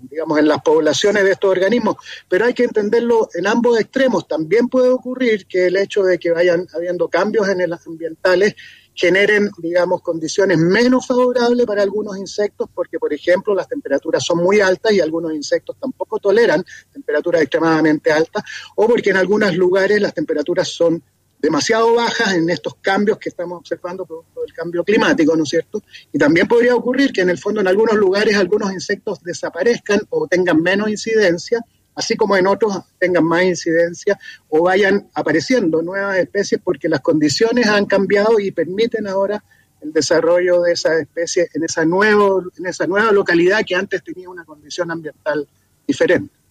digamos, 0.00 0.38
en 0.38 0.48
las 0.48 0.62
poblaciones 0.62 1.24
de 1.24 1.32
estos 1.32 1.50
organismos, 1.50 1.96
pero 2.28 2.44
hay 2.44 2.54
que 2.54 2.64
entenderlo 2.64 3.28
en 3.34 3.46
ambos 3.46 3.80
extremos. 3.80 4.28
También 4.28 4.68
puede 4.68 4.90
ocurrir 4.90 5.46
que 5.46 5.66
el 5.66 5.76
hecho 5.76 6.02
de 6.02 6.18
que 6.18 6.30
vayan 6.30 6.66
habiendo 6.74 7.08
cambios 7.08 7.48
en 7.48 7.60
el 7.60 7.72
ambientales 7.72 8.54
generen, 8.94 9.50
digamos, 9.58 10.02
condiciones 10.02 10.58
menos 10.58 11.06
favorables 11.06 11.66
para 11.66 11.82
algunos 11.82 12.16
insectos, 12.18 12.68
porque, 12.74 12.98
por 12.98 13.12
ejemplo, 13.12 13.54
las 13.54 13.68
temperaturas 13.68 14.24
son 14.24 14.38
muy 14.38 14.60
altas 14.60 14.92
y 14.92 15.00
algunos 15.00 15.32
insectos 15.32 15.76
tampoco 15.80 16.18
toleran 16.18 16.64
temperaturas 16.92 17.42
extremadamente 17.42 18.12
altas, 18.12 18.42
o 18.76 18.86
porque 18.86 19.10
en 19.10 19.16
algunos 19.16 19.56
lugares 19.56 20.00
las 20.00 20.14
temperaturas 20.14 20.68
son 20.68 21.02
demasiado 21.42 21.94
bajas 21.94 22.34
en 22.34 22.48
estos 22.50 22.76
cambios 22.76 23.18
que 23.18 23.28
estamos 23.28 23.58
observando 23.58 24.06
producto 24.06 24.42
del 24.42 24.52
cambio 24.52 24.84
climático, 24.84 25.34
¿no 25.34 25.42
es 25.42 25.48
cierto? 25.48 25.82
Y 26.12 26.18
también 26.18 26.46
podría 26.46 26.76
ocurrir 26.76 27.12
que 27.12 27.22
en 27.22 27.30
el 27.30 27.38
fondo 27.38 27.60
en 27.60 27.66
algunos 27.66 27.96
lugares 27.96 28.36
algunos 28.36 28.72
insectos 28.72 29.20
desaparezcan 29.22 30.02
o 30.10 30.28
tengan 30.28 30.62
menos 30.62 30.88
incidencia 30.88 31.60
así 31.94 32.16
como 32.16 32.36
en 32.36 32.46
otros 32.46 32.78
tengan 32.98 33.24
más 33.24 33.44
incidencia 33.44 34.18
o 34.48 34.62
vayan 34.62 35.08
apareciendo 35.14 35.82
nuevas 35.82 36.18
especies 36.18 36.60
porque 36.62 36.88
las 36.88 37.00
condiciones 37.00 37.66
han 37.66 37.86
cambiado 37.86 38.38
y 38.38 38.50
permiten 38.50 39.06
ahora 39.06 39.42
el 39.80 39.92
desarrollo 39.92 40.62
de 40.62 40.72
esas 40.72 41.00
especies 41.00 41.54
en 41.54 41.64
esa, 41.64 41.84
nuevo, 41.84 42.44
en 42.56 42.66
esa 42.66 42.86
nueva 42.86 43.10
localidad 43.12 43.64
que 43.66 43.74
antes 43.74 44.02
tenía 44.02 44.28
una 44.28 44.44
condición 44.44 44.90
ambiental 44.90 45.46
diferente. 45.86 46.41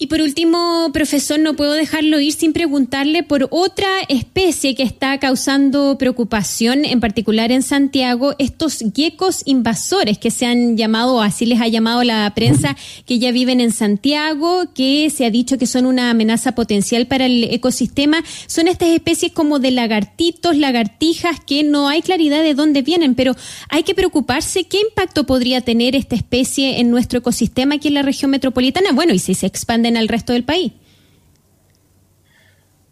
Y 0.00 0.06
por 0.06 0.20
último, 0.20 0.90
profesor, 0.92 1.40
no 1.40 1.54
puedo 1.54 1.72
dejarlo 1.72 2.20
ir 2.20 2.32
sin 2.32 2.52
preguntarle 2.52 3.24
por 3.24 3.48
otra 3.50 3.88
especie 4.08 4.76
que 4.76 4.84
está 4.84 5.18
causando 5.18 5.98
preocupación, 5.98 6.84
en 6.84 7.00
particular 7.00 7.50
en 7.50 7.64
Santiago, 7.64 8.36
estos 8.38 8.78
geckos 8.94 9.42
invasores 9.44 10.16
que 10.16 10.30
se 10.30 10.46
han 10.46 10.76
llamado, 10.76 11.20
así 11.20 11.46
les 11.46 11.60
ha 11.60 11.66
llamado 11.66 12.04
la 12.04 12.32
prensa, 12.32 12.76
que 13.06 13.18
ya 13.18 13.32
viven 13.32 13.60
en 13.60 13.72
Santiago, 13.72 14.66
que 14.72 15.10
se 15.10 15.26
ha 15.26 15.30
dicho 15.30 15.58
que 15.58 15.66
son 15.66 15.84
una 15.84 16.10
amenaza 16.10 16.54
potencial 16.54 17.08
para 17.08 17.26
el 17.26 17.42
ecosistema. 17.52 18.22
Son 18.46 18.68
estas 18.68 18.90
especies 18.90 19.32
como 19.32 19.58
de 19.58 19.72
lagartitos, 19.72 20.56
lagartijas, 20.56 21.40
que 21.40 21.64
no 21.64 21.88
hay 21.88 22.02
claridad 22.02 22.44
de 22.44 22.54
dónde 22.54 22.82
vienen, 22.82 23.16
pero 23.16 23.34
hay 23.68 23.82
que 23.82 23.96
preocuparse 23.96 24.62
qué 24.62 24.78
impacto 24.78 25.24
podría 25.24 25.60
tener 25.60 25.96
esta 25.96 26.14
especie 26.14 26.78
en 26.78 26.92
nuestro 26.92 27.18
ecosistema 27.18 27.74
aquí 27.74 27.88
en 27.88 27.94
la 27.94 28.02
región 28.02 28.30
metropolitana. 28.30 28.92
Bueno, 28.92 29.12
y 29.12 29.18
si 29.18 29.34
se 29.34 29.46
expande 29.46 29.87
en 29.88 29.96
el 29.96 30.08
resto 30.08 30.32
del 30.32 30.44
país? 30.44 30.72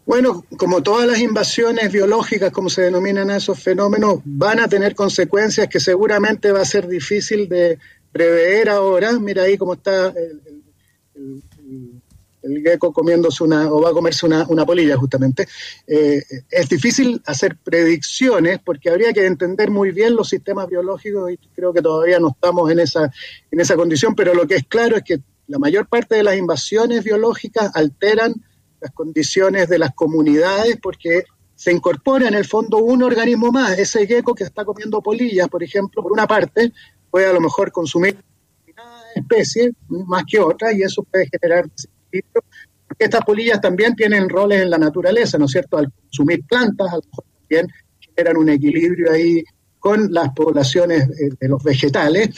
Bueno, 0.07 0.45
como 0.57 0.81
todas 0.81 1.05
las 1.05 1.19
invasiones 1.19 1.91
biológicas, 1.91 2.53
como 2.53 2.69
se 2.69 2.83
denominan 2.83 3.29
esos 3.29 3.61
fenómenos, 3.61 4.21
van 4.23 4.61
a 4.61 4.69
tener 4.69 4.95
consecuencias 4.95 5.67
que 5.67 5.81
seguramente 5.81 6.53
va 6.53 6.61
a 6.61 6.65
ser 6.65 6.87
difícil 6.87 7.49
de 7.49 7.77
prever 8.09 8.69
ahora. 8.69 9.19
Mira 9.19 9.43
ahí 9.43 9.57
cómo 9.57 9.73
está 9.73 10.07
el, 10.07 10.41
el, 12.41 12.63
gecko 12.63 12.93
comiéndose 12.93 13.43
una, 13.43 13.69
o 13.69 13.81
va 13.81 13.89
a 13.89 13.93
comerse 13.93 14.25
una, 14.25 14.47
una 14.47 14.65
polilla 14.65 14.95
justamente. 14.95 15.45
Eh, 15.85 16.23
es 16.49 16.69
difícil 16.69 17.21
hacer 17.25 17.57
predicciones 17.57 18.59
porque 18.63 18.89
habría 18.89 19.11
que 19.11 19.25
entender 19.25 19.69
muy 19.69 19.91
bien 19.91 20.15
los 20.15 20.29
sistemas 20.29 20.69
biológicos 20.69 21.33
y 21.33 21.37
creo 21.53 21.73
que 21.73 21.81
todavía 21.81 22.17
no 22.17 22.29
estamos 22.29 22.71
en 22.71 22.79
esa, 22.79 23.11
en 23.51 23.59
esa 23.59 23.75
condición, 23.75 24.15
pero 24.15 24.33
lo 24.33 24.47
que 24.47 24.55
es 24.55 24.63
claro 24.67 24.95
es 24.95 25.03
que 25.03 25.19
la 25.47 25.59
mayor 25.59 25.87
parte 25.87 26.15
de 26.15 26.23
las 26.23 26.37
invasiones 26.37 27.03
biológicas 27.03 27.71
alteran 27.73 28.35
las 28.79 28.91
condiciones 28.91 29.69
de 29.69 29.79
las 29.79 29.93
comunidades 29.93 30.77
porque 30.81 31.23
se 31.55 31.71
incorpora 31.71 32.27
en 32.27 32.35
el 32.35 32.45
fondo 32.45 32.77
un 32.77 33.01
organismo 33.01 33.51
más. 33.51 33.79
Ese 33.79 34.05
gecko 34.05 34.35
que 34.35 34.43
está 34.43 34.63
comiendo 34.63 35.01
polillas, 35.01 35.47
por 35.47 35.63
ejemplo, 35.63 36.03
por 36.03 36.11
una 36.11 36.27
parte, 36.27 36.71
puede 37.09 37.25
a 37.25 37.33
lo 37.33 37.41
mejor 37.41 37.71
consumir 37.71 38.17
una 38.71 38.83
especie 39.15 39.71
más 39.89 40.23
que 40.29 40.39
otra 40.39 40.71
y 40.73 40.83
eso 40.83 41.03
puede 41.03 41.27
generar 41.27 41.67
desequilibrio. 41.69 42.43
Estas 42.99 43.21
polillas 43.25 43.59
también 43.59 43.95
tienen 43.95 44.29
roles 44.29 44.61
en 44.61 44.69
la 44.69 44.77
naturaleza, 44.77 45.37
¿no 45.37 45.45
es 45.45 45.51
cierto? 45.51 45.77
Al 45.77 45.91
consumir 45.91 46.45
plantas, 46.45 46.91
a 46.91 46.95
lo 46.95 47.01
mejor 47.01 47.25
también 47.39 47.67
generan 47.99 48.37
un 48.37 48.49
equilibrio 48.49 49.11
ahí 49.11 49.43
con 49.79 50.11
las 50.11 50.29
poblaciones 50.33 51.07
de 51.07 51.47
los 51.47 51.63
vegetales 51.63 52.29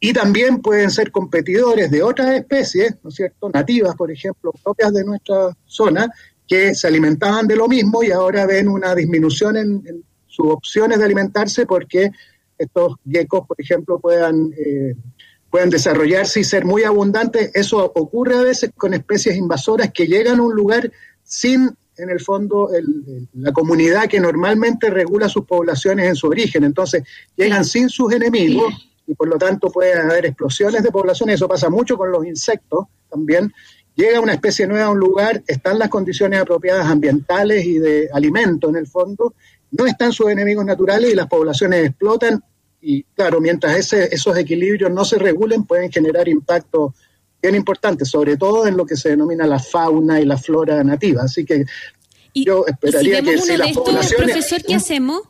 y 0.00 0.12
también 0.12 0.60
pueden 0.60 0.90
ser 0.90 1.10
competidores 1.10 1.90
de 1.90 2.02
otras 2.02 2.32
especies, 2.32 2.94
¿no 3.02 3.08
es 3.08 3.16
cierto?, 3.16 3.48
nativas, 3.48 3.94
por 3.96 4.10
ejemplo, 4.10 4.52
propias 4.62 4.92
de 4.92 5.04
nuestra 5.04 5.56
zona, 5.66 6.10
que 6.46 6.74
se 6.74 6.86
alimentaban 6.86 7.46
de 7.46 7.56
lo 7.56 7.68
mismo 7.68 8.02
y 8.02 8.10
ahora 8.10 8.46
ven 8.46 8.68
una 8.68 8.94
disminución 8.94 9.56
en, 9.56 10.04
sus 10.26 10.46
opciones 10.48 10.98
de 10.98 11.04
alimentarse 11.04 11.64
porque 11.64 12.10
estos 12.58 12.96
geckos, 13.08 13.46
por 13.46 13.60
ejemplo, 13.60 14.00
puedan, 14.00 14.52
eh, 14.58 14.96
puedan 15.48 15.70
desarrollarse 15.70 16.40
y 16.40 16.44
ser 16.44 16.64
muy 16.64 16.82
abundantes. 16.82 17.52
Eso 17.54 17.84
ocurre 17.94 18.36
a 18.36 18.42
veces 18.42 18.72
con 18.76 18.94
especies 18.94 19.36
invasoras 19.36 19.92
que 19.92 20.08
llegan 20.08 20.40
a 20.40 20.42
un 20.42 20.52
lugar 20.52 20.90
sin, 21.22 21.76
en 21.96 22.10
el 22.10 22.20
fondo, 22.20 22.70
la 23.34 23.52
comunidad 23.52 24.08
que 24.08 24.20
normalmente 24.20 24.90
regula 24.90 25.28
sus 25.28 25.44
poblaciones 25.44 26.08
en 26.08 26.16
su 26.16 26.26
origen. 26.28 26.64
Entonces, 26.64 27.04
llegan 27.36 27.64
sin 27.64 27.88
sus 27.88 28.12
enemigos 28.12 28.72
y 29.06 29.14
por 29.14 29.28
lo 29.28 29.36
tanto 29.36 29.70
puede 29.70 29.94
haber 29.94 30.26
explosiones 30.26 30.82
de 30.82 30.90
población, 30.90 31.30
eso 31.30 31.46
pasa 31.46 31.68
mucho 31.68 31.96
con 31.96 32.10
los 32.10 32.26
insectos 32.26 32.86
también. 33.10 33.52
Llega 33.94 34.20
una 34.20 34.32
especie 34.32 34.66
nueva 34.66 34.86
a 34.86 34.90
un 34.90 34.98
lugar, 34.98 35.42
están 35.46 35.78
las 35.78 35.88
condiciones 35.88 36.40
apropiadas 36.40 36.86
ambientales 36.86 37.64
y 37.64 37.78
de 37.78 38.08
alimento 38.12 38.68
en 38.68 38.76
el 38.76 38.86
fondo, 38.86 39.34
no 39.70 39.86
están 39.86 40.12
sus 40.12 40.30
enemigos 40.30 40.64
naturales 40.64 41.12
y 41.12 41.14
las 41.14 41.28
poblaciones 41.28 41.86
explotan 41.86 42.42
y 42.80 43.02
claro, 43.14 43.40
mientras 43.40 43.76
ese, 43.76 44.14
esos 44.14 44.36
equilibrios 44.36 44.90
no 44.90 45.04
se 45.06 45.18
regulen 45.18 45.64
pueden 45.64 45.90
generar 45.90 46.28
impactos 46.28 46.92
bien 47.40 47.54
importantes, 47.54 48.08
sobre 48.08 48.36
todo 48.36 48.66
en 48.66 48.76
lo 48.76 48.84
que 48.84 48.96
se 48.96 49.10
denomina 49.10 49.46
la 49.46 49.58
fauna 49.58 50.20
y 50.20 50.24
la 50.24 50.36
flora 50.36 50.82
nativa. 50.84 51.22
Así 51.22 51.44
que 51.44 51.64
yo 52.34 52.66
esperaría 52.66 53.22
que 53.22 53.38
si 53.38 53.56
las 53.56 53.72
poblaciones... 53.72 54.32
Profesor, 54.32 54.62
¿qué 54.62 54.74
hacemos? 54.74 55.22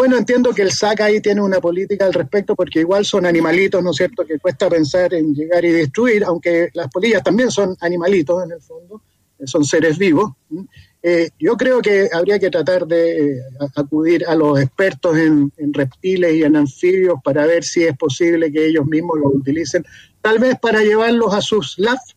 Bueno, 0.00 0.16
entiendo 0.16 0.54
que 0.54 0.62
el 0.62 0.70
SAC 0.70 1.02
ahí 1.02 1.20
tiene 1.20 1.42
una 1.42 1.60
política 1.60 2.06
al 2.06 2.14
respecto 2.14 2.54
porque 2.56 2.80
igual 2.80 3.04
son 3.04 3.26
animalitos, 3.26 3.82
¿no 3.82 3.90
es 3.90 3.96
cierto?, 3.98 4.24
que 4.24 4.38
cuesta 4.38 4.70
pensar 4.70 5.12
en 5.12 5.34
llegar 5.34 5.62
y 5.64 5.72
destruir, 5.72 6.24
aunque 6.24 6.70
las 6.72 6.88
polillas 6.88 7.22
también 7.22 7.50
son 7.50 7.76
animalitos 7.80 8.42
en 8.44 8.52
el 8.52 8.62
fondo, 8.62 9.02
eh, 9.38 9.46
son 9.46 9.62
seres 9.64 9.98
vivos. 9.98 10.32
Eh, 11.02 11.30
yo 11.38 11.56
creo 11.56 11.82
que 11.82 12.08
habría 12.12 12.38
que 12.38 12.50
tratar 12.50 12.86
de 12.86 13.30
eh, 13.32 13.42
acudir 13.76 14.24
a 14.26 14.34
los 14.34 14.60
expertos 14.60 15.16
en, 15.16 15.52
reptiles 15.72 16.34
y 16.34 16.44
en 16.44 16.56
anfibios 16.56 17.18
para 17.22 17.44
ver 17.44 17.64
si 17.64 17.84
es 17.84 17.96
posible 17.96 18.52
que 18.52 18.66
ellos 18.66 18.86
mismos 18.86 19.18
los 19.18 19.34
utilicen, 19.34 19.84
tal 20.22 20.38
vez 20.38 20.58
para 20.60 20.80
llevarlos 20.80 21.34
a 21.34 21.42
sus 21.42 21.78
labs 21.78 22.16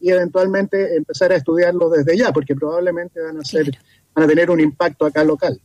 y 0.00 0.10
eventualmente 0.10 0.96
empezar 0.96 1.32
a 1.32 1.36
estudiarlos 1.36 1.90
desde 1.92 2.16
ya, 2.16 2.32
porque 2.32 2.54
probablemente 2.54 3.20
van 3.20 3.38
a 3.38 3.44
ser, 3.44 3.70
van 4.14 4.24
a 4.24 4.28
tener 4.28 4.50
un 4.50 4.60
impacto 4.60 5.06
acá 5.06 5.24
local. 5.24 5.60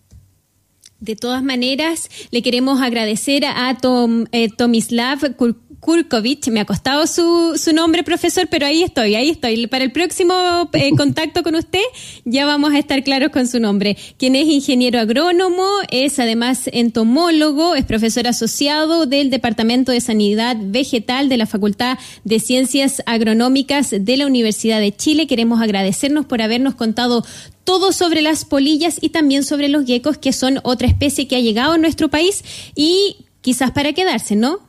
De 1.02 1.16
todas 1.16 1.42
maneras, 1.42 2.12
le 2.30 2.44
queremos 2.44 2.80
agradecer 2.80 3.44
a 3.44 3.76
Tom, 3.76 4.26
eh, 4.32 4.50
Tomislav 4.56 5.36
Kurkovic. 5.80 6.48
Me 6.50 6.60
ha 6.60 6.66
costado 6.66 7.08
su, 7.08 7.58
su 7.58 7.74
nombre, 7.74 8.04
profesor, 8.04 8.48
pero 8.52 8.68
ahí 8.68 8.84
estoy, 8.84 9.16
ahí 9.16 9.32
estoy. 9.32 9.66
Para 9.66 9.84
el 9.84 9.92
próximo 9.92 10.70
eh, 10.74 10.92
contacto 10.96 11.42
con 11.42 11.56
usted, 11.56 11.82
ya 12.24 12.46
vamos 12.46 12.74
a 12.74 12.78
estar 12.78 13.04
claros 13.04 13.32
con 13.32 13.48
su 13.48 13.60
nombre. 13.60 13.98
Quien 14.18 14.36
es 14.36 14.48
ingeniero 14.48 15.00
agrónomo, 15.00 15.68
es 15.90 16.20
además 16.20 16.70
entomólogo, 16.72 17.74
es 17.74 17.84
profesor 17.84 18.28
asociado 18.28 19.08
del 19.08 19.32
Departamento 19.32 19.92
de 19.92 20.02
Sanidad 20.02 20.56
Vegetal 20.62 21.30
de 21.30 21.38
la 21.38 21.48
Facultad 21.48 21.98
de 22.24 22.40
Ciencias 22.40 23.02
Agronómicas 23.08 23.90
de 23.90 24.18
la 24.18 24.28
Universidad 24.28 24.80
de 24.80 24.96
Chile. 24.96 25.26
Queremos 25.26 25.64
agradecernos 25.64 26.28
por 26.28 26.44
habernos 26.44 26.76
contado 26.76 27.26
todo 27.64 27.92
sobre 27.92 28.22
las 28.22 28.46
polillas 28.46 28.98
y 29.02 29.10
también 29.10 29.44
sobre 29.44 29.70
los 29.70 29.86
geckos, 29.86 30.18
que 30.18 30.34
son 30.34 30.60
otra 30.64 30.88
especie 30.88 31.28
que 31.28 31.36
ha 31.36 31.42
llegado 31.42 31.74
a 31.74 31.78
nuestro 31.78 32.10
país 32.10 32.44
y 32.76 33.26
quizás 33.42 33.72
para 33.72 33.94
quedarse, 33.94 34.36
¿no? 34.36 34.60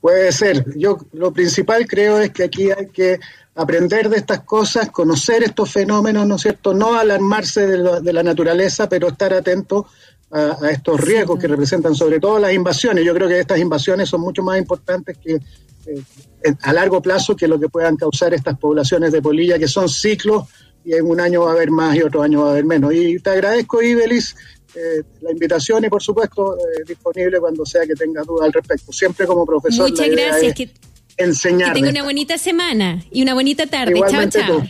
Puede 0.00 0.32
ser. 0.32 0.64
Yo 0.76 0.98
lo 1.12 1.32
principal 1.32 1.86
creo 1.86 2.20
es 2.20 2.30
que 2.30 2.44
aquí 2.44 2.70
hay 2.70 2.88
que 2.88 3.20
aprender 3.54 4.08
de 4.08 4.16
estas 4.16 4.40
cosas, 4.40 4.90
conocer 4.90 5.42
estos 5.42 5.70
fenómenos, 5.70 6.26
¿no 6.26 6.36
es 6.36 6.42
cierto? 6.42 6.72
No 6.72 6.94
alarmarse 6.94 7.66
de, 7.66 8.12
la 8.12 8.22
naturaleza, 8.22 8.88
pero 8.88 9.08
estar 9.08 9.34
atento 9.34 9.86
a, 10.30 10.70
estos 10.70 11.00
riesgos 11.00 11.38
que 11.38 11.48
representan 11.48 11.94
sobre 11.94 12.18
todo 12.18 12.38
las 12.38 12.54
invasiones. 12.54 13.04
Yo 13.04 13.14
creo 13.14 13.28
que 13.28 13.40
estas 13.40 13.58
invasiones 13.58 14.08
son 14.08 14.22
mucho 14.22 14.42
más 14.42 14.58
importantes 14.58 15.18
que 15.18 15.34
eh, 15.34 16.54
a 16.62 16.72
largo 16.72 17.02
plazo 17.02 17.36
que 17.36 17.48
lo 17.48 17.60
que 17.60 17.68
puedan 17.68 17.96
causar 17.96 18.32
estas 18.32 18.58
poblaciones 18.58 19.12
de 19.12 19.20
polilla, 19.20 19.58
que 19.58 19.68
son 19.68 19.88
ciclos 19.88 20.44
y 20.84 20.94
en 20.94 21.06
un 21.06 21.20
año 21.20 21.42
va 21.42 21.50
a 21.50 21.52
haber 21.52 21.70
más 21.70 21.96
y 21.96 22.02
otro 22.02 22.22
año 22.22 22.42
va 22.42 22.48
a 22.48 22.50
haber 22.52 22.64
menos. 22.64 22.94
Y 22.94 23.18
te 23.18 23.30
agradezco, 23.30 23.82
Ibelis, 23.82 24.34
eh, 24.74 25.02
la 25.20 25.32
invitación 25.32 25.84
y 25.84 25.88
por 25.88 26.02
supuesto 26.02 26.56
eh, 26.56 26.84
disponible 26.86 27.40
cuando 27.40 27.66
sea 27.66 27.86
que 27.86 27.94
tenga 27.94 28.22
dudas 28.22 28.46
al 28.46 28.52
respecto. 28.52 28.92
Siempre 28.92 29.26
como 29.26 29.44
profesor. 29.44 29.90
Muchas 29.90 30.08
gracias. 30.08 30.54
Que, 30.54 30.70
enseñar. 31.16 31.72
Que 31.72 31.80
tenga 31.80 31.90
una 31.90 32.04
bonita 32.04 32.38
semana 32.38 33.02
y 33.10 33.22
una 33.22 33.34
bonita 33.34 33.66
tarde. 33.66 33.94
chao, 34.08 34.28
chao. 34.28 34.62